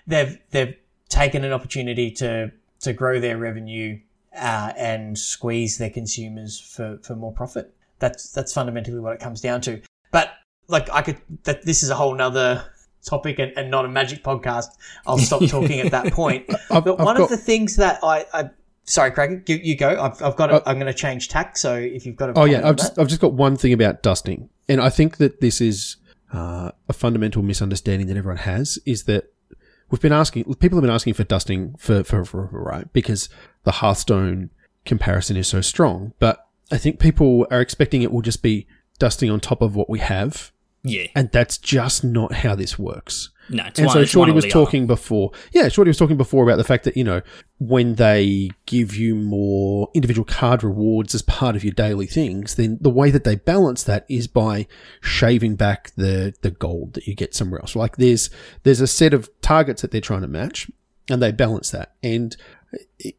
[0.08, 0.74] they've they've
[1.08, 2.50] taken an opportunity to
[2.80, 3.98] to grow their revenue
[4.36, 7.74] uh, and squeeze their consumers for, for more profit.
[7.98, 9.82] That's that's fundamentally what it comes down to.
[10.10, 10.30] But
[10.68, 12.64] like I could that this is a whole nother
[13.04, 14.68] topic and, and not a magic podcast.
[15.06, 16.46] I'll stop talking at that point.
[16.70, 18.50] I've, But I've one got, of the things that I, I
[18.84, 19.88] sorry, Craig, you, you go.
[19.88, 20.50] I've, I've got.
[20.50, 21.56] A, Uh, I'm going to change tack.
[21.56, 24.02] So if you've got a Oh yeah, I've just I've just got one thing about
[24.02, 25.96] dusting, and I think that this is
[26.32, 29.32] uh, a fundamental misunderstanding that everyone has is that
[29.90, 32.92] we've been asking people have been asking for dusting for for forever, right?
[32.92, 33.28] Because
[33.64, 34.50] the Hearthstone
[34.84, 38.66] comparison is so strong, but I think people are expecting it will just be
[38.98, 43.30] dusting on top of what we have, Yeah, and that's just not how this works.
[43.48, 44.64] No, it's And one, so Shorty was the other.
[44.64, 45.32] talking before.
[45.52, 47.22] Yeah, Shorty was talking before about the fact that, you know,
[47.58, 52.78] when they give you more individual card rewards as part of your daily things, then
[52.80, 54.66] the way that they balance that is by
[55.00, 57.74] shaving back the, the gold that you get somewhere else.
[57.74, 58.30] Like there's,
[58.62, 60.70] there's a set of targets that they're trying to match
[61.10, 61.94] and they balance that.
[62.02, 62.36] And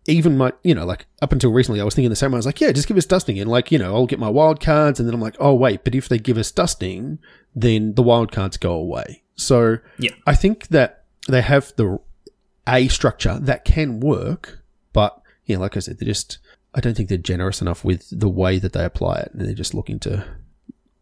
[0.05, 2.31] even my, you know, like up until recently, I was thinking the same.
[2.31, 2.35] Way.
[2.35, 4.29] I was like, yeah, just give us dusting, and like, you know, I'll get my
[4.29, 7.17] wild cards, and then I'm like, oh wait, but if they give us dusting,
[7.55, 9.23] then the wild cards go away.
[9.39, 10.11] So Yeah.
[10.27, 11.99] I think that they have the
[12.67, 14.59] a structure that can work,
[14.93, 16.37] but yeah, like I said, they're just.
[16.75, 19.55] I don't think they're generous enough with the way that they apply it, and they're
[19.55, 20.23] just looking to,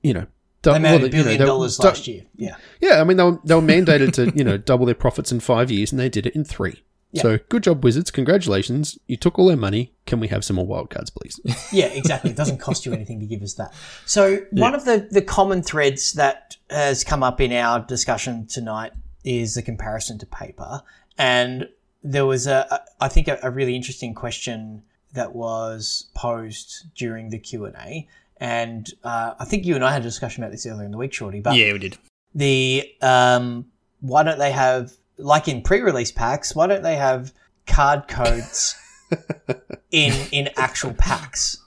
[0.02, 0.26] you know.
[0.62, 2.24] They dou- made well, a you know, billion dollars dou- last year.
[2.38, 2.56] Yeah.
[2.80, 5.42] yeah, I mean they were, they were mandated to you know double their profits in
[5.42, 6.84] five years, and they did it in three.
[7.18, 7.22] Yeah.
[7.24, 8.10] So good job, Wizards!
[8.12, 9.94] Congratulations, you took all their money.
[10.06, 11.40] Can we have some more wildcards, please?
[11.74, 12.32] Yeah, exactly.
[12.32, 13.74] It doesn't cost you anything to give us that.
[14.06, 18.94] So one of the, the common threads that has come up in our discussion tonight
[19.24, 20.82] is the comparison to paper.
[21.18, 21.68] And
[22.04, 27.30] there was a, a I think a, a really interesting question that was posed during
[27.30, 28.08] the Q and A,
[28.40, 30.98] and uh, I think you and I had a discussion about this earlier in the
[30.98, 31.40] week, Shorty.
[31.42, 31.98] But Yeah, we did.
[32.36, 33.66] the um,
[34.00, 36.56] why don't they have like in pre-release packs?
[36.56, 37.34] Why don't they have
[37.66, 38.76] card codes
[39.92, 41.64] in in actual packs?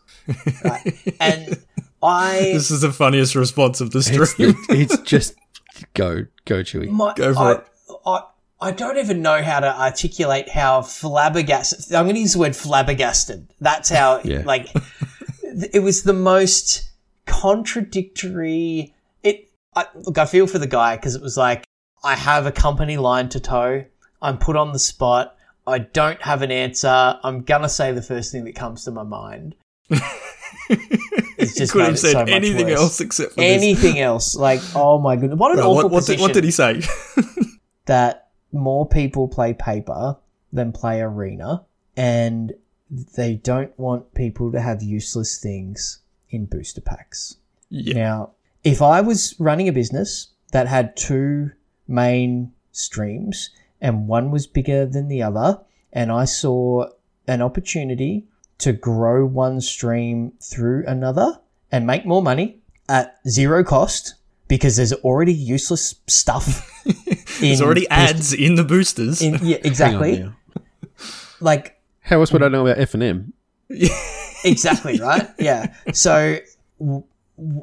[0.64, 1.16] Right?
[1.20, 1.58] And
[2.02, 4.54] I This is the funniest response of the It's, stream.
[4.68, 5.34] it's just
[5.94, 6.88] go go Chewy.
[6.88, 7.66] my, Go for I, it.
[8.06, 8.20] I,
[8.62, 11.94] I don't even know how to articulate how flabbergasted.
[11.94, 13.48] I'm going to use the word flabbergasted.
[13.58, 14.42] That's how, Yeah.
[14.44, 14.68] like,
[15.72, 16.90] it was the most
[17.74, 18.94] contradictory.
[19.22, 21.64] It I, look, I feel for the guy because it was like
[22.02, 23.84] I have a company line to toe.
[24.22, 25.36] I'm put on the spot.
[25.66, 27.18] I don't have an answer.
[27.22, 29.54] I'm gonna say the first thing that comes to my mind.
[31.40, 32.78] It's just Could have said so anything worse.
[32.78, 33.62] else except for this.
[33.62, 34.36] Anything else?
[34.36, 36.82] Like, oh my goodness, what an awful what, what, did, position what did he say?
[37.86, 40.16] that more people play paper
[40.52, 41.64] than play arena,
[41.96, 42.52] and
[43.16, 47.36] they don't want people to have useless things in booster packs.
[47.70, 47.94] yeah.
[47.94, 48.30] Now,
[48.62, 51.52] if I was running a business that had two
[51.90, 55.60] main streams and one was bigger than the other,
[55.92, 56.86] and I saw
[57.26, 58.26] an opportunity
[58.58, 61.40] to grow one stream through another
[61.72, 64.14] and make more money at zero cost
[64.48, 66.66] because there's already useless stuff.
[67.40, 69.22] There's in already booster- ads in the boosters.
[69.22, 70.30] in, yeah, exactly.
[71.40, 73.32] Like How else would I know about FNM?
[74.44, 75.28] exactly right.
[75.38, 75.72] Yeah.
[75.94, 76.38] So,
[76.78, 77.04] w- w-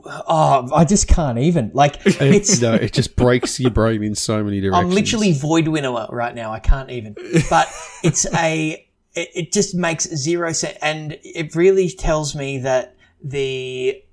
[0.05, 1.71] oh, I just can't even.
[1.73, 2.61] Like it's.
[2.61, 4.85] no, it just breaks your brain in so many directions.
[4.85, 6.51] I'm literally void winnower right now.
[6.51, 7.15] I can't even.
[7.49, 7.67] But
[8.03, 8.83] it's a.
[9.15, 14.03] It, it just makes zero sense, and it really tells me that the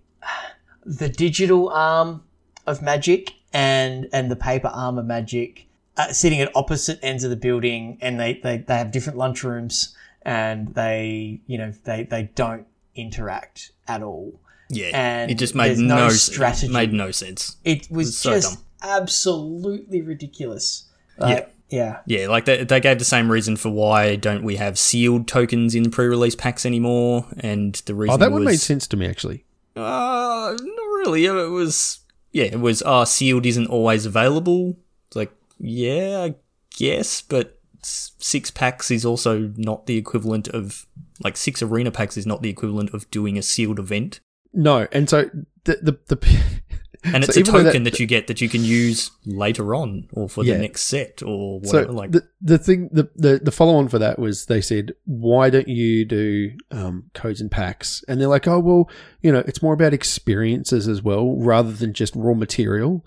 [0.84, 2.22] the digital arm
[2.66, 7.30] of Magic and and the paper arm of Magic are sitting at opposite ends of
[7.30, 12.30] the building, and they they, they have different lunchrooms, and they you know they they
[12.34, 14.40] don't interact at all.
[14.70, 16.72] Yeah, and it just made no, no s- strategy.
[16.72, 17.56] Made no sense.
[17.64, 18.64] It was It's so just dumb.
[19.00, 20.88] absolutely ridiculous.
[21.18, 22.00] Like, yeah.
[22.06, 25.74] Yeah, like they, they gave the same reason for why don't we have sealed tokens
[25.74, 29.06] in pre-release packs anymore, and the reason Oh, that was, one made sense to me
[29.06, 29.44] actually.
[29.76, 31.24] Uh, not really.
[31.24, 32.00] It was
[32.32, 32.82] yeah, it was.
[32.82, 34.76] Uh, sealed isn't always available.
[35.08, 36.34] It's like yeah, I
[36.76, 40.86] guess, but six packs is also not the equivalent of
[41.22, 44.20] like six arena packs is not the equivalent of doing a sealed event,
[44.54, 45.28] No, and so
[45.64, 46.40] the the, the
[47.04, 50.08] and So it's a token that- that, you get that you can use later on
[50.12, 50.54] or for Yeah.
[50.54, 51.92] the next set or so whatever.
[51.92, 55.50] like the the thing the, the the follow on for that was they said why
[55.50, 58.88] don't you do um, codes and packs and they're like oh well
[59.20, 63.04] you know it's more about experiences as well rather than just raw material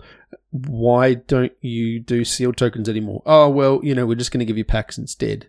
[0.52, 4.46] why don't you do sealed tokens anymore oh well you know we're just going to
[4.46, 5.48] give you packs instead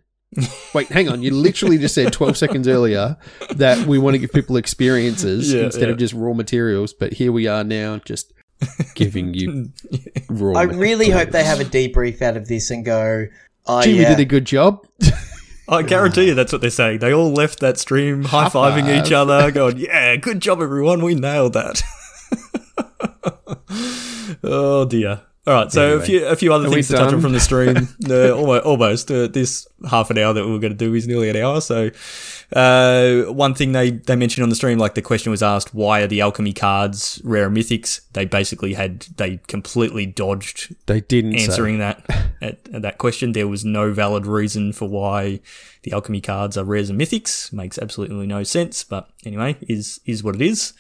[0.76, 3.18] wait hang on you literally just said 12 seconds earlier
[3.56, 7.32] that we want to give people experiences Yeah, instead of just raw materials but here
[7.32, 8.32] we are now just
[8.94, 9.72] giving you
[10.30, 11.14] raw I really materials.
[11.24, 13.26] hope they have a debrief out of this and go,
[13.66, 14.10] oh, Gee, yeah.
[14.10, 14.86] we did a good job
[15.68, 16.98] I guarantee you that's what they're saying.
[17.00, 21.04] They all left that stream high fiving each other, going, "Yeah, good job, everyone.
[21.04, 21.84] We nailed that."
[24.44, 25.22] oh dear.
[25.48, 27.76] All right, so a few a few other things to touch on from the stream.
[28.10, 29.12] uh, almost, almost.
[29.12, 31.62] Uh, this half an hour that we were going to do is nearly an hour.
[31.62, 31.90] So,
[32.54, 36.02] uh, one thing they they mentioned on the stream, like the question was asked, why
[36.02, 38.02] are the alchemy cards rare and mythics?
[38.14, 41.46] They basically had they completely dodged They didn't say.
[41.46, 42.06] answering that
[42.42, 43.32] at, at that question.
[43.32, 45.40] There was no valid reason for why
[45.84, 47.54] the alchemy cards are rares and mythics.
[47.54, 48.84] Makes absolutely no sense.
[48.84, 50.74] But anyway, is is what it is.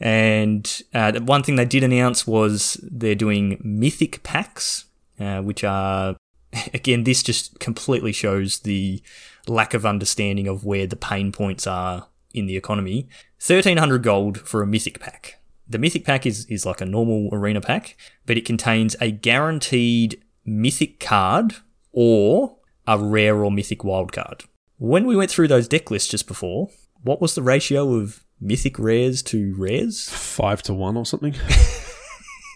[0.00, 4.86] And uh, one thing they did announce was they're doing mythic packs,
[5.18, 6.16] uh, which are
[6.74, 9.02] again this just completely shows the
[9.46, 13.08] lack of understanding of where the pain points are in the economy.
[13.38, 15.38] Thirteen hundred gold for a mythic pack.
[15.68, 17.96] The mythic pack is, is like a normal arena pack,
[18.26, 21.56] but it contains a guaranteed mythic card
[21.92, 22.56] or
[22.88, 24.44] a rare or mythic wild card.
[24.78, 26.70] When we went through those deck lists just before,
[27.02, 30.08] what was the ratio of mythic rares to rares?
[30.08, 31.34] five to one or something.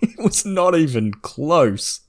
[0.04, 2.00] It was not even close.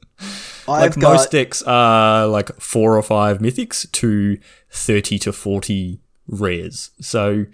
[0.68, 4.38] I've like got, most decks are like four or five mythics to
[4.70, 6.92] 30 to 40 rares.
[7.00, 7.46] So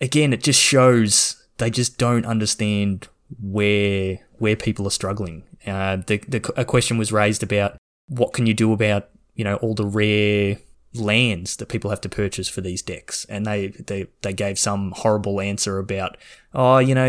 [0.00, 3.08] again, it just shows they just don't understand
[3.40, 5.44] where where people are struggling.
[5.66, 7.76] Uh, the, the a question was raised about
[8.08, 10.58] what can you do about you know all the rare
[10.94, 14.92] lands that people have to purchase for these decks, and they they they gave some
[14.96, 16.16] horrible answer about
[16.54, 17.08] oh you know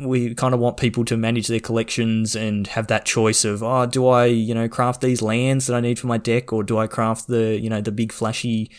[0.00, 3.84] we kind of want people to manage their collections and have that choice of oh
[3.86, 6.78] do I you know craft these lands that I need for my deck or do
[6.78, 8.70] I craft the you know the big flashy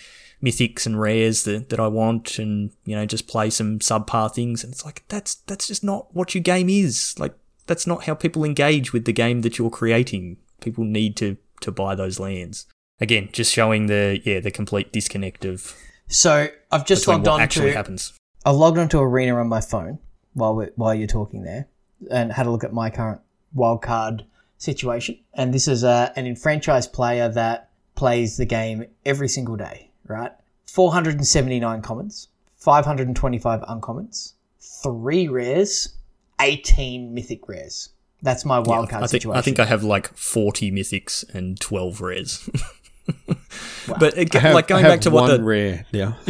[0.42, 4.64] mythics and rares that, that I want and, you know, just play some subpar things.
[4.64, 7.16] And it's like, that's, that's just not what your game is.
[7.20, 7.36] Like,
[7.68, 10.38] that's not how people engage with the game that you're creating.
[10.60, 12.66] People need to, to buy those lands.
[13.02, 15.76] Again, just showing the, yeah, the complete disconnect of
[16.08, 18.14] So I've just logged on actually to happens.
[18.46, 20.00] I logged onto Arena on my phone
[20.34, 21.68] while we while you're talking there,
[22.10, 23.22] and had a look at my current
[23.56, 24.26] wildcard
[24.58, 25.18] situation.
[25.34, 29.92] And this is a, an enfranchised player that plays the game every single day.
[30.06, 30.32] Right,
[30.66, 32.28] 479 commons,
[32.58, 35.96] 525 uncommons, three rares,
[36.42, 37.90] 18 mythic rares.
[38.22, 39.40] That's my wildcard I think, situation.
[39.40, 42.50] I think I have like 40 mythics and 12 rares.
[44.00, 45.86] But it, have- like going back to what the rare.
[45.92, 46.14] Yeah.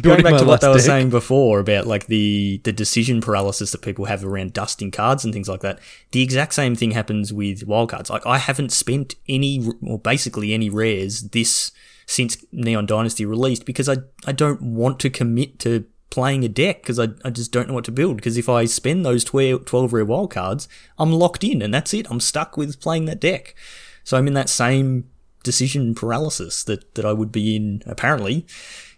[0.00, 0.82] going back to what last they were deck.
[0.82, 5.34] saying before about like the the decision paralysis that people have around dusting cards and
[5.34, 5.80] things like that.
[6.12, 8.08] The exact same thing happens with wildcards.
[8.10, 11.72] Like I haven't spent any or basically any rares this
[12.06, 16.82] since Neon Dynasty released because I I don't want to commit to playing a deck
[16.82, 19.64] because I, I just don't know what to build because if I spend those 12,
[19.64, 20.66] 12 rare wildcards
[20.98, 23.54] I'm locked in and that's it I'm stuck with playing that deck
[24.02, 25.09] so I'm in that same
[25.42, 28.46] decision paralysis that, that I would be in apparently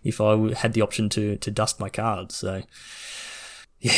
[0.05, 2.37] if I had the option to to dust my cards.
[2.37, 2.63] So
[3.81, 3.93] yeah.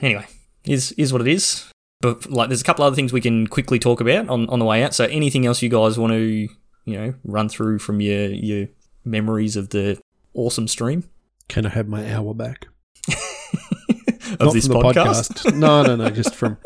[0.00, 0.26] Anyway,
[0.64, 1.68] is is what it is.
[2.00, 4.64] But like, there's a couple other things we can quickly talk about on, on the
[4.64, 4.92] way out.
[4.92, 6.48] So anything else you guys want to
[6.84, 8.68] you know run through from your your
[9.04, 10.00] memories of the
[10.34, 11.04] awesome stream
[11.48, 12.66] Can I have my hour back?
[13.08, 15.32] of Not this podcast?
[15.44, 15.56] podcast.
[15.56, 16.10] no, no, no.
[16.10, 16.58] Just from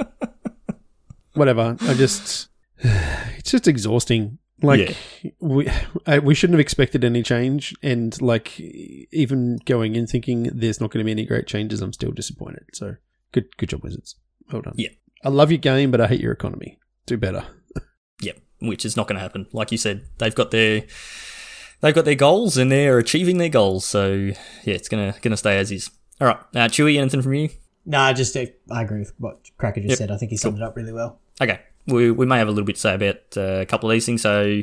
[1.34, 1.76] whatever.
[1.80, 2.48] I just
[2.78, 4.38] it's just exhausting.
[4.62, 4.96] Like
[5.40, 5.68] we
[6.06, 10.90] I, we shouldn't have expected any change, and like even going in thinking there's not
[10.90, 12.64] going to be any great changes, I'm still disappointed.
[12.72, 12.96] So
[13.32, 14.16] good, good job, Wizards.
[14.52, 14.74] Well done.
[14.76, 14.88] Yeah.
[15.24, 16.78] I love your game, but I hate your economy.
[17.06, 17.44] Do better.
[18.22, 19.46] Yep, which is not going to happen.
[19.52, 20.84] Like you said, they've got their
[21.82, 23.84] they've got their goals and they're achieving their goals.
[23.84, 24.34] So yeah,
[24.64, 25.90] it's gonna gonna stay as is.
[26.18, 27.50] All right, uh, Chewy, anything from you?
[27.84, 29.98] No, Nah, just uh, I agree with what Cracker just Yep.
[29.98, 30.10] said.
[30.10, 31.20] I think he summed it up really well.
[31.42, 31.60] Okay.
[31.86, 34.06] We, we may have a little bit to say about uh, a couple of these
[34.06, 34.22] things.
[34.22, 34.62] So,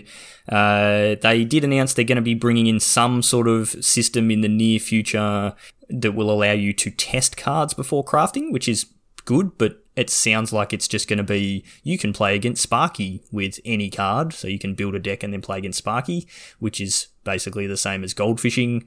[0.50, 4.42] uh, they did announce they're going to be bringing in some sort of system in
[4.42, 5.56] the near future
[5.90, 8.88] that will allow you to test cards before crafting, which is
[9.26, 13.24] good, but it sounds like it's just going to be you can play against Sparky
[13.32, 14.34] with any card.
[14.34, 16.28] So, you can build a deck and then play against Sparky,
[16.60, 18.86] which is basically the same as goldfishing.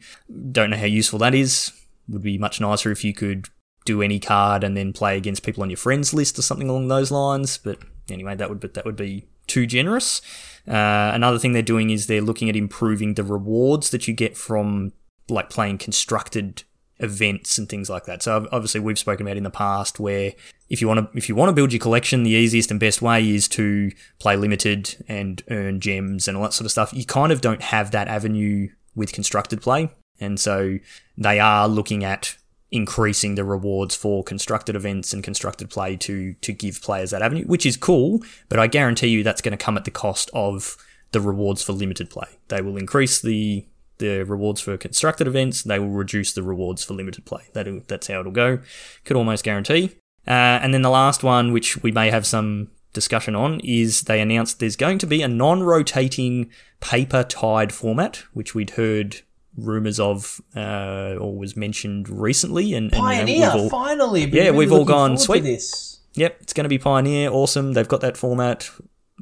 [0.52, 1.72] Don't know how useful that is.
[2.08, 3.48] Would be much nicer if you could
[3.86, 6.88] do any card and then play against people on your friends list or something along
[6.88, 7.56] those lines.
[7.56, 7.78] But
[8.10, 10.20] anyway, that would but that would be too generous.
[10.66, 14.36] Uh, another thing they're doing is they're looking at improving the rewards that you get
[14.36, 14.92] from
[15.28, 16.64] like playing constructed
[16.98, 18.22] events and things like that.
[18.22, 20.32] So obviously we've spoken about in the past where
[20.68, 23.02] if you want to if you want to build your collection, the easiest and best
[23.02, 26.92] way is to play limited and earn gems and all that sort of stuff.
[26.92, 30.78] You kind of don't have that avenue with constructed play, and so
[31.18, 32.36] they are looking at
[32.70, 37.44] increasing the rewards for constructed events and constructed play to to give players that avenue,
[37.44, 38.22] which is cool.
[38.48, 40.76] But I guarantee you that's going to come at the cost of
[41.12, 42.28] the rewards for limited play.
[42.48, 43.66] They will increase the
[43.98, 45.62] the rewards for constructed events.
[45.62, 47.44] They will reduce the rewards for limited play.
[47.52, 48.58] That that's how it'll go.
[49.04, 49.96] Could almost guarantee.
[50.26, 54.20] Uh, and then the last one, which we may have some discussion on, is they
[54.20, 56.50] announced there's going to be a non-rotating
[56.80, 59.20] paper tied format, which we'd heard
[59.56, 62.74] rumors of uh, or was mentioned recently.
[62.74, 64.24] And, and Pioneer, all- finally.
[64.24, 65.42] Yeah, really we've all gone, sweet.
[65.42, 66.00] This.
[66.14, 67.30] Yep, it's going to be Pioneer.
[67.30, 67.72] Awesome.
[67.74, 68.70] They've got that format.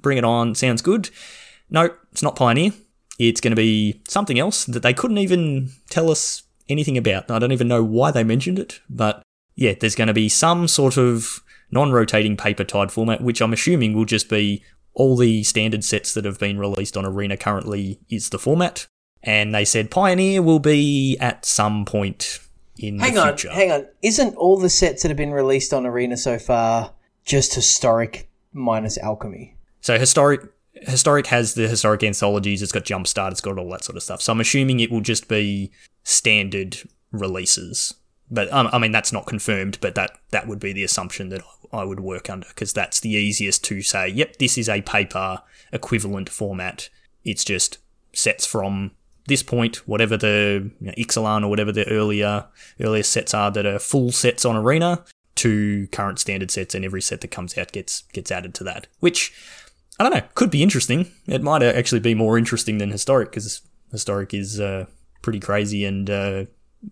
[0.01, 0.55] Bring it on.
[0.55, 1.11] Sounds good.
[1.71, 2.73] No, it's not Pioneer.
[3.19, 7.31] It's going to be something else that they couldn't even tell us anything about.
[7.31, 9.23] I don't even know why they mentioned it, but
[9.55, 13.53] yeah, there's going to be some sort of non rotating paper tied format, which I'm
[13.53, 14.63] assuming will just be
[14.95, 18.87] all the standard sets that have been released on Arena currently is the format.
[19.25, 22.41] And they said Pioneer will be at some point
[22.79, 23.51] in Hang the on, future.
[23.55, 23.87] hang on.
[24.03, 26.93] Isn't all the sets that have been released on Arena so far
[27.25, 29.57] just historic minus alchemy?
[29.81, 30.43] So historic
[30.75, 32.63] historic has the historic anthologies.
[32.63, 33.31] It's got Jumpstart.
[33.31, 34.21] It's got all that sort of stuff.
[34.21, 35.71] So I'm assuming it will just be
[36.03, 36.79] standard
[37.11, 37.95] releases.
[38.31, 39.79] But um, I mean that's not confirmed.
[39.81, 43.11] But that that would be the assumption that I would work under because that's the
[43.11, 44.09] easiest to say.
[44.09, 45.41] Yep, this is a paper
[45.73, 46.91] equivalent format.
[47.25, 47.79] It's just
[48.13, 48.93] sets from
[49.27, 52.47] this point, whatever the you know, Ixalan or whatever the earlier
[52.81, 55.05] earlier sets are that are full sets on Arena
[55.37, 58.87] to current standard sets, and every set that comes out gets gets added to that.
[59.01, 59.33] Which
[59.99, 61.11] I don't know, could be interesting.
[61.27, 64.87] It might actually be more interesting than historic because historic is uh,
[65.23, 66.45] pretty crazy and uh,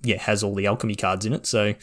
[0.03, 1.47] yeah has all the alchemy cards in it.
[1.47, 1.74] So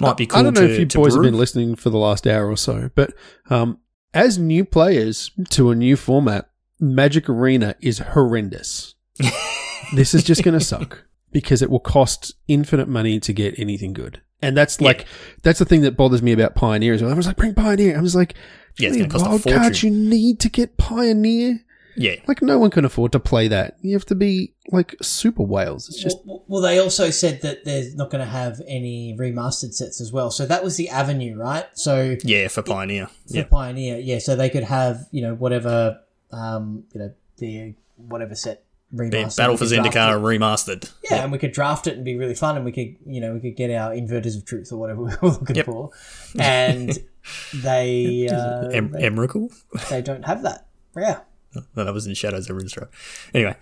[0.00, 0.40] might be cool.
[0.40, 1.24] I don't know to, if you boys brew.
[1.24, 3.12] have been listening for the last hour or so, but
[3.50, 3.78] um,
[4.14, 6.50] as new players to a new format,
[6.80, 8.94] Magic Arena is horrendous.
[9.94, 11.04] this is just going to suck.
[11.32, 14.20] because it will cost infinite money to get anything good.
[14.40, 15.04] And that's like
[15.42, 17.10] that's the thing that bothers me about Pioneer as well.
[17.10, 17.98] I was like, bring Pioneer.
[17.98, 18.34] I was like,
[18.78, 21.60] Yeah, it's gonna cost a wild cards you need to get Pioneer.
[21.96, 22.14] Yeah.
[22.28, 23.76] Like no one can afford to play that.
[23.82, 25.88] You have to be like super whales.
[25.88, 29.74] It's just well, well, they also said that they're not going to have any remastered
[29.74, 30.30] sets as well.
[30.30, 31.66] So that was the avenue, right?
[31.74, 33.08] So Yeah, for Pioneer.
[33.26, 33.44] for Yeah.
[33.44, 34.20] Pioneer, yeah.
[34.20, 35.98] So they could have you know whatever
[36.30, 38.62] um, you know the whatever set
[38.94, 39.36] remastered.
[39.36, 40.90] Battle for Zendikar remastered.
[41.10, 43.34] Yeah, and we could draft it and be really fun, and we could you know
[43.34, 45.66] we could get our inverters of truth or whatever we were looking Yep.
[45.66, 45.90] for,
[46.38, 46.98] and
[47.54, 49.52] they uh, Em- they, Emrakul?
[49.90, 50.66] they don't have that.
[50.96, 51.20] Yeah.
[51.74, 52.88] No, that was in Shadows over Innistrad.
[53.34, 53.56] Anyway,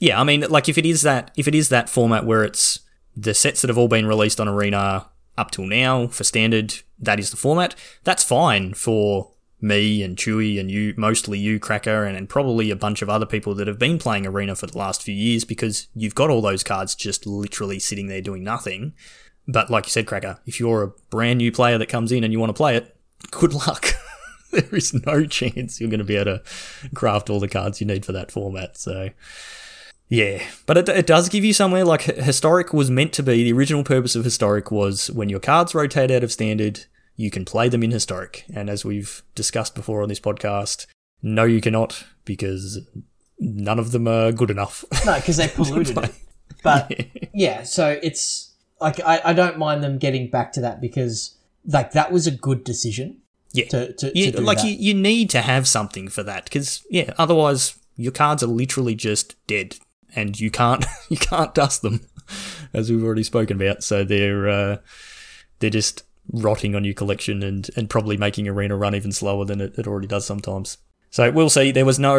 [0.00, 2.80] yeah, I mean, like if it is that if it is that format where it's
[3.16, 7.18] the sets that have all been released on Arena up till now for standard, that
[7.20, 7.74] is the format.
[8.04, 12.76] That's fine for me and Chewy and you, mostly you, Cracker, and, and probably a
[12.76, 15.88] bunch of other people that have been playing Arena for the last few years because
[15.94, 18.94] you've got all those cards just literally sitting there doing nothing.
[19.46, 22.32] But like you said, Cracker, if you're a brand new player that comes in and
[22.32, 22.96] you want to play it,
[23.30, 23.86] good luck.
[24.52, 26.42] there is no chance you're going to be able to
[26.94, 28.76] craft all the cards you need for that format.
[28.76, 29.10] So,
[30.08, 33.44] yeah, but it, it does give you somewhere like historic was meant to be.
[33.44, 36.86] The original purpose of historic was when your cards rotate out of standard,
[37.18, 38.44] you can play them in historic.
[38.54, 40.86] And as we've discussed before on this podcast,
[41.20, 42.80] no, you cannot because
[43.40, 44.84] none of them are good enough.
[45.04, 46.14] No, because they're polluted it.
[46.62, 46.92] But
[47.34, 51.90] yeah, so it's like I, I don't mind them getting back to that because like
[51.92, 53.18] that was a good decision.
[53.52, 53.66] Yeah.
[53.66, 54.68] To, to, you, to do like that.
[54.68, 58.94] you, you need to have something for that because yeah, otherwise your cards are literally
[58.94, 59.76] just dead
[60.14, 62.06] and you can't you can't dust them
[62.72, 63.82] as we've already spoken about.
[63.82, 64.76] So they're uh,
[65.58, 69.60] they're just rotting on your collection and and probably making arena run even slower than
[69.60, 70.78] it, it already does sometimes.
[71.10, 71.70] So we'll see.
[71.72, 72.16] There was no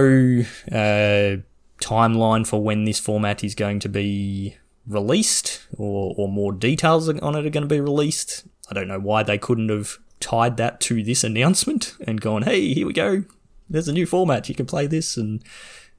[0.72, 1.38] uh,
[1.82, 4.58] timeline for when this format is going to be
[4.88, 8.46] released or, or more details on it are going to be released.
[8.70, 12.74] I don't know why they couldn't have tied that to this announcement and gone, hey,
[12.74, 13.24] here we go.
[13.70, 14.50] There's a new format.
[14.50, 15.44] You can play this and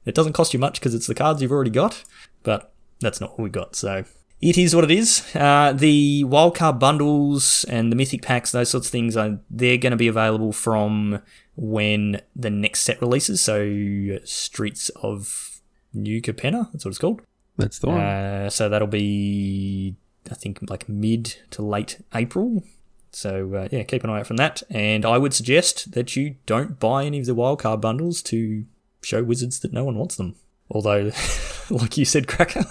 [0.05, 2.03] it doesn't cost you much because it's the cards you've already got.
[2.43, 3.75] But that's not what we got.
[3.75, 4.03] So
[4.41, 5.23] it is what it is.
[5.35, 9.91] Uh, the wildcard bundles and the mythic packs, those sorts of things, are they're going
[9.91, 11.21] to be available from
[11.55, 13.41] when the next set releases.
[13.41, 15.61] So Streets of
[15.93, 17.21] New Capenna, that's what it's called.
[17.57, 17.99] that's the one.
[17.99, 19.95] Uh, so that'll be,
[20.29, 22.63] I think, like mid to late April.
[23.11, 24.63] So uh, yeah, keep an eye out from that.
[24.69, 28.65] And I would suggest that you don't buy any of the wildcard bundles to
[29.03, 30.35] show wizards that no one wants them.
[30.71, 31.11] Although,
[31.69, 32.63] like you said, Cracker,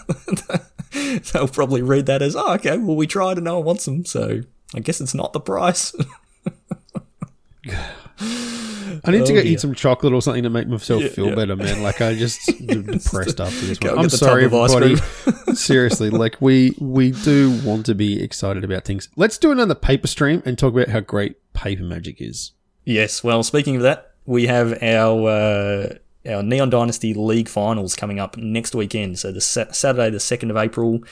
[1.33, 4.05] they'll probably read that as, oh, okay, well, we tried and no one wants them.
[4.05, 4.41] So
[4.75, 5.95] I guess it's not the price.
[9.03, 9.45] I need to Oh, go dear.
[9.53, 11.35] eat some chocolate or something to make myself Yeah, feel yeah.
[11.35, 11.83] better, man.
[11.83, 13.99] Like I just depressed after this one.
[13.99, 14.97] I'm sorry, everybody.
[15.55, 19.09] Seriously, like we we do want to be excited about things.
[19.17, 22.53] Let's do another paper stream and talk about how great paper magic is.
[22.85, 23.23] Yes.
[23.25, 25.95] Well, speaking of that, we have our uh,
[26.31, 29.19] our Neon Dynasty League finals coming up next weekend.
[29.19, 31.03] So the sa- Saturday, the second of April,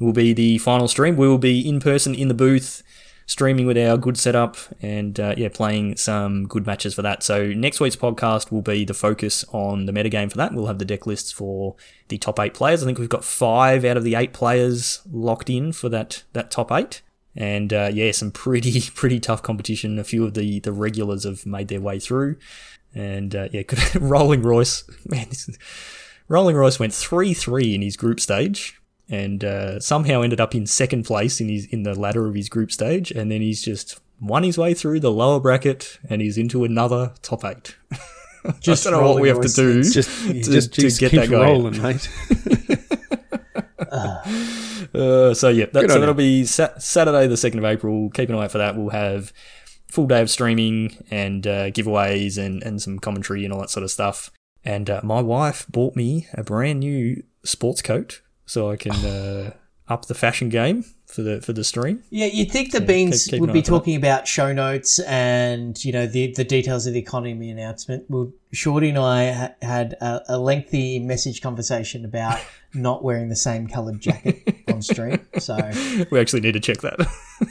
[0.00, 1.16] will be the final stream.
[1.16, 2.82] We will be in person in the booth,
[3.26, 7.22] streaming with our good setup, and uh, yeah, playing some good matches for that.
[7.22, 10.54] So next week's podcast will be the focus on the metagame for that.
[10.54, 11.76] We'll have the deck lists for
[12.08, 12.82] the top eight players.
[12.82, 16.50] I think we've got five out of the eight players locked in for that that
[16.50, 17.02] top eight.
[17.38, 19.98] And uh, yeah, some pretty pretty tough competition.
[19.98, 22.36] A few of the the regulars have made their way through,
[22.96, 23.62] and uh, yeah,
[24.00, 25.58] Rolling Royce, man, this is,
[26.28, 30.66] Rolling Royce went three three in his group stage, and uh, somehow ended up in
[30.66, 34.00] second place in his in the ladder of his group stage, and then he's just
[34.20, 37.76] won his way through the lower bracket, and he's into another top eight.
[38.60, 41.10] Just I don't know what we have to do Just to, just, to just get
[41.10, 41.42] that guy.
[41.42, 42.08] rolling, mate.
[44.94, 48.08] Uh, so yeah, that, so that'll be sa- Saturday, the second of April.
[48.10, 48.76] Keep an eye out for that.
[48.76, 49.32] We'll have
[49.88, 53.84] full day of streaming and uh, giveaways and and some commentary and all that sort
[53.84, 54.30] of stuff.
[54.64, 59.54] And uh, my wife bought me a brand new sports coat so I can uh,
[59.88, 62.02] up the fashion game for the for the stream.
[62.10, 63.66] Yeah, you'd think the Yeah, Beans would be that.
[63.68, 68.06] talking about show notes and you know the the details of the economy announcement.
[68.08, 72.40] Well, Shorty and I ha- had a, a lengthy message conversation about
[72.74, 75.20] not wearing the same coloured jacket on stream.
[75.38, 75.56] So
[76.10, 77.00] We actually need to check that.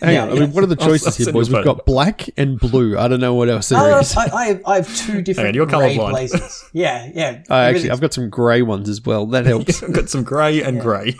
[0.01, 0.29] Hang Yeah, on.
[0.31, 1.49] I mean, what are the I'll- choices I'll here, boys?
[1.49, 2.97] We've got black and blue.
[2.97, 4.15] I don't know what else there Oh, is.
[4.17, 6.65] I, I, have, I have two different you're grey blazers.
[6.73, 7.43] Yeah, yeah.
[7.49, 9.25] Uh, actually, I've got some grey ones as well.
[9.27, 9.81] That helps.
[9.83, 11.15] I've got some grey and grey.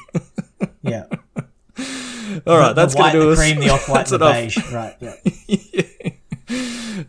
[0.82, 1.06] yeah.
[2.48, 3.38] All right, The- that's the going to do the us.
[3.40, 4.34] cream, the off white, That's the enough.
[4.34, 4.72] beige.
[4.74, 4.96] Right.
[5.00, 6.12] Yeah.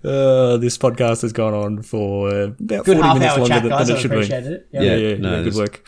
[0.04, 3.54] Uh, this podcast has gone on for uh, about Good 40 half minutes hour longer
[3.54, 3.86] chat, than, guys.
[3.86, 4.16] than I it should be.
[4.16, 4.68] appreciate it.
[4.72, 5.58] Yeah, Yeah, yeah, no, yeah, good is.
[5.58, 5.86] work.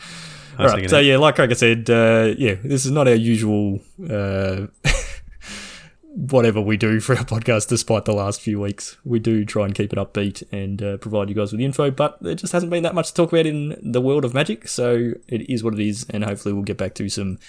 [0.59, 3.79] Right, so yeah, like Craig said, uh, yeah, this is not our usual
[4.09, 4.67] uh,
[6.15, 7.69] whatever we do for our podcast.
[7.69, 11.29] Despite the last few weeks, we do try and keep it upbeat and uh, provide
[11.29, 11.91] you guys with info.
[11.91, 14.67] But there just hasn't been that much to talk about in the world of Magic,
[14.67, 17.39] so it is what it is, and hopefully we'll get back to some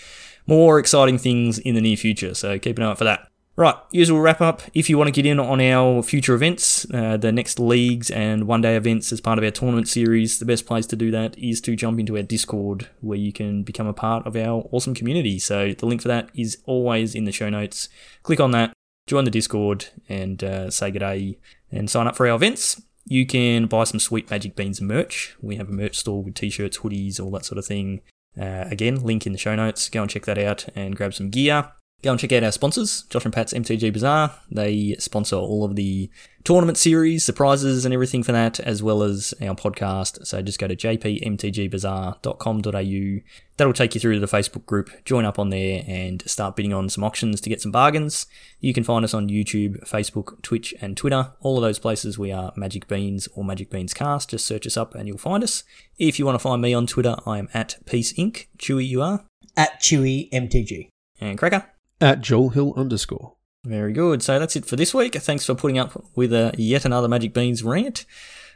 [0.47, 2.35] more exciting things in the near future.
[2.35, 3.30] So keep an eye out for that.
[3.61, 4.63] Right, usual wrap up.
[4.73, 8.47] If you want to get in on our future events, uh, the next leagues and
[8.47, 11.37] one day events as part of our tournament series, the best place to do that
[11.39, 14.95] is to jump into our Discord where you can become a part of our awesome
[14.95, 15.39] community.
[15.39, 17.91] So the link for that is always in the show notes.
[18.23, 18.73] Click on that,
[19.07, 21.37] join the Discord, and uh, say good day
[21.71, 22.81] and sign up for our events.
[23.05, 25.37] You can buy some sweet Magic Beans merch.
[25.43, 28.01] We have a merch store with t shirts, hoodies, all that sort of thing.
[28.41, 29.91] Uh, again, link in the show notes.
[29.91, 31.73] Go and check that out and grab some gear.
[32.03, 34.33] Go and check out our sponsors, Josh and Pat's MTG Bazaar.
[34.51, 36.09] They sponsor all of the
[36.45, 40.27] tournament series, the prizes, and everything for that, as well as our podcast.
[40.27, 43.21] So just go to jpmtgbazaar.com.au.
[43.59, 45.05] That'll take you through to the Facebook group.
[45.05, 48.25] Join up on there and start bidding on some auctions to get some bargains.
[48.61, 51.33] You can find us on YouTube, Facebook, Twitch, and Twitter.
[51.41, 54.31] All of those places we are Magic Beans or Magic Beans Cast.
[54.31, 55.65] Just search us up and you'll find us.
[55.99, 58.47] If you want to find me on Twitter, I am at Peace Inc.
[58.57, 59.27] Chewy, you are.
[59.55, 60.89] At Chewy MTG.
[61.21, 61.67] And Cracker.
[62.01, 63.35] At Joel Hill underscore.
[63.65, 64.23] Very good.
[64.23, 65.15] So that's it for this week.
[65.15, 68.07] Thanks for putting up with uh, yet another Magic Beans rant.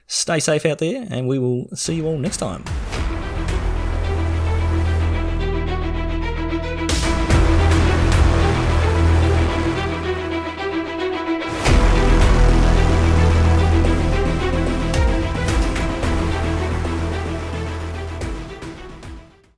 [0.07, 2.64] Stay safe out there, and we will see you all next time.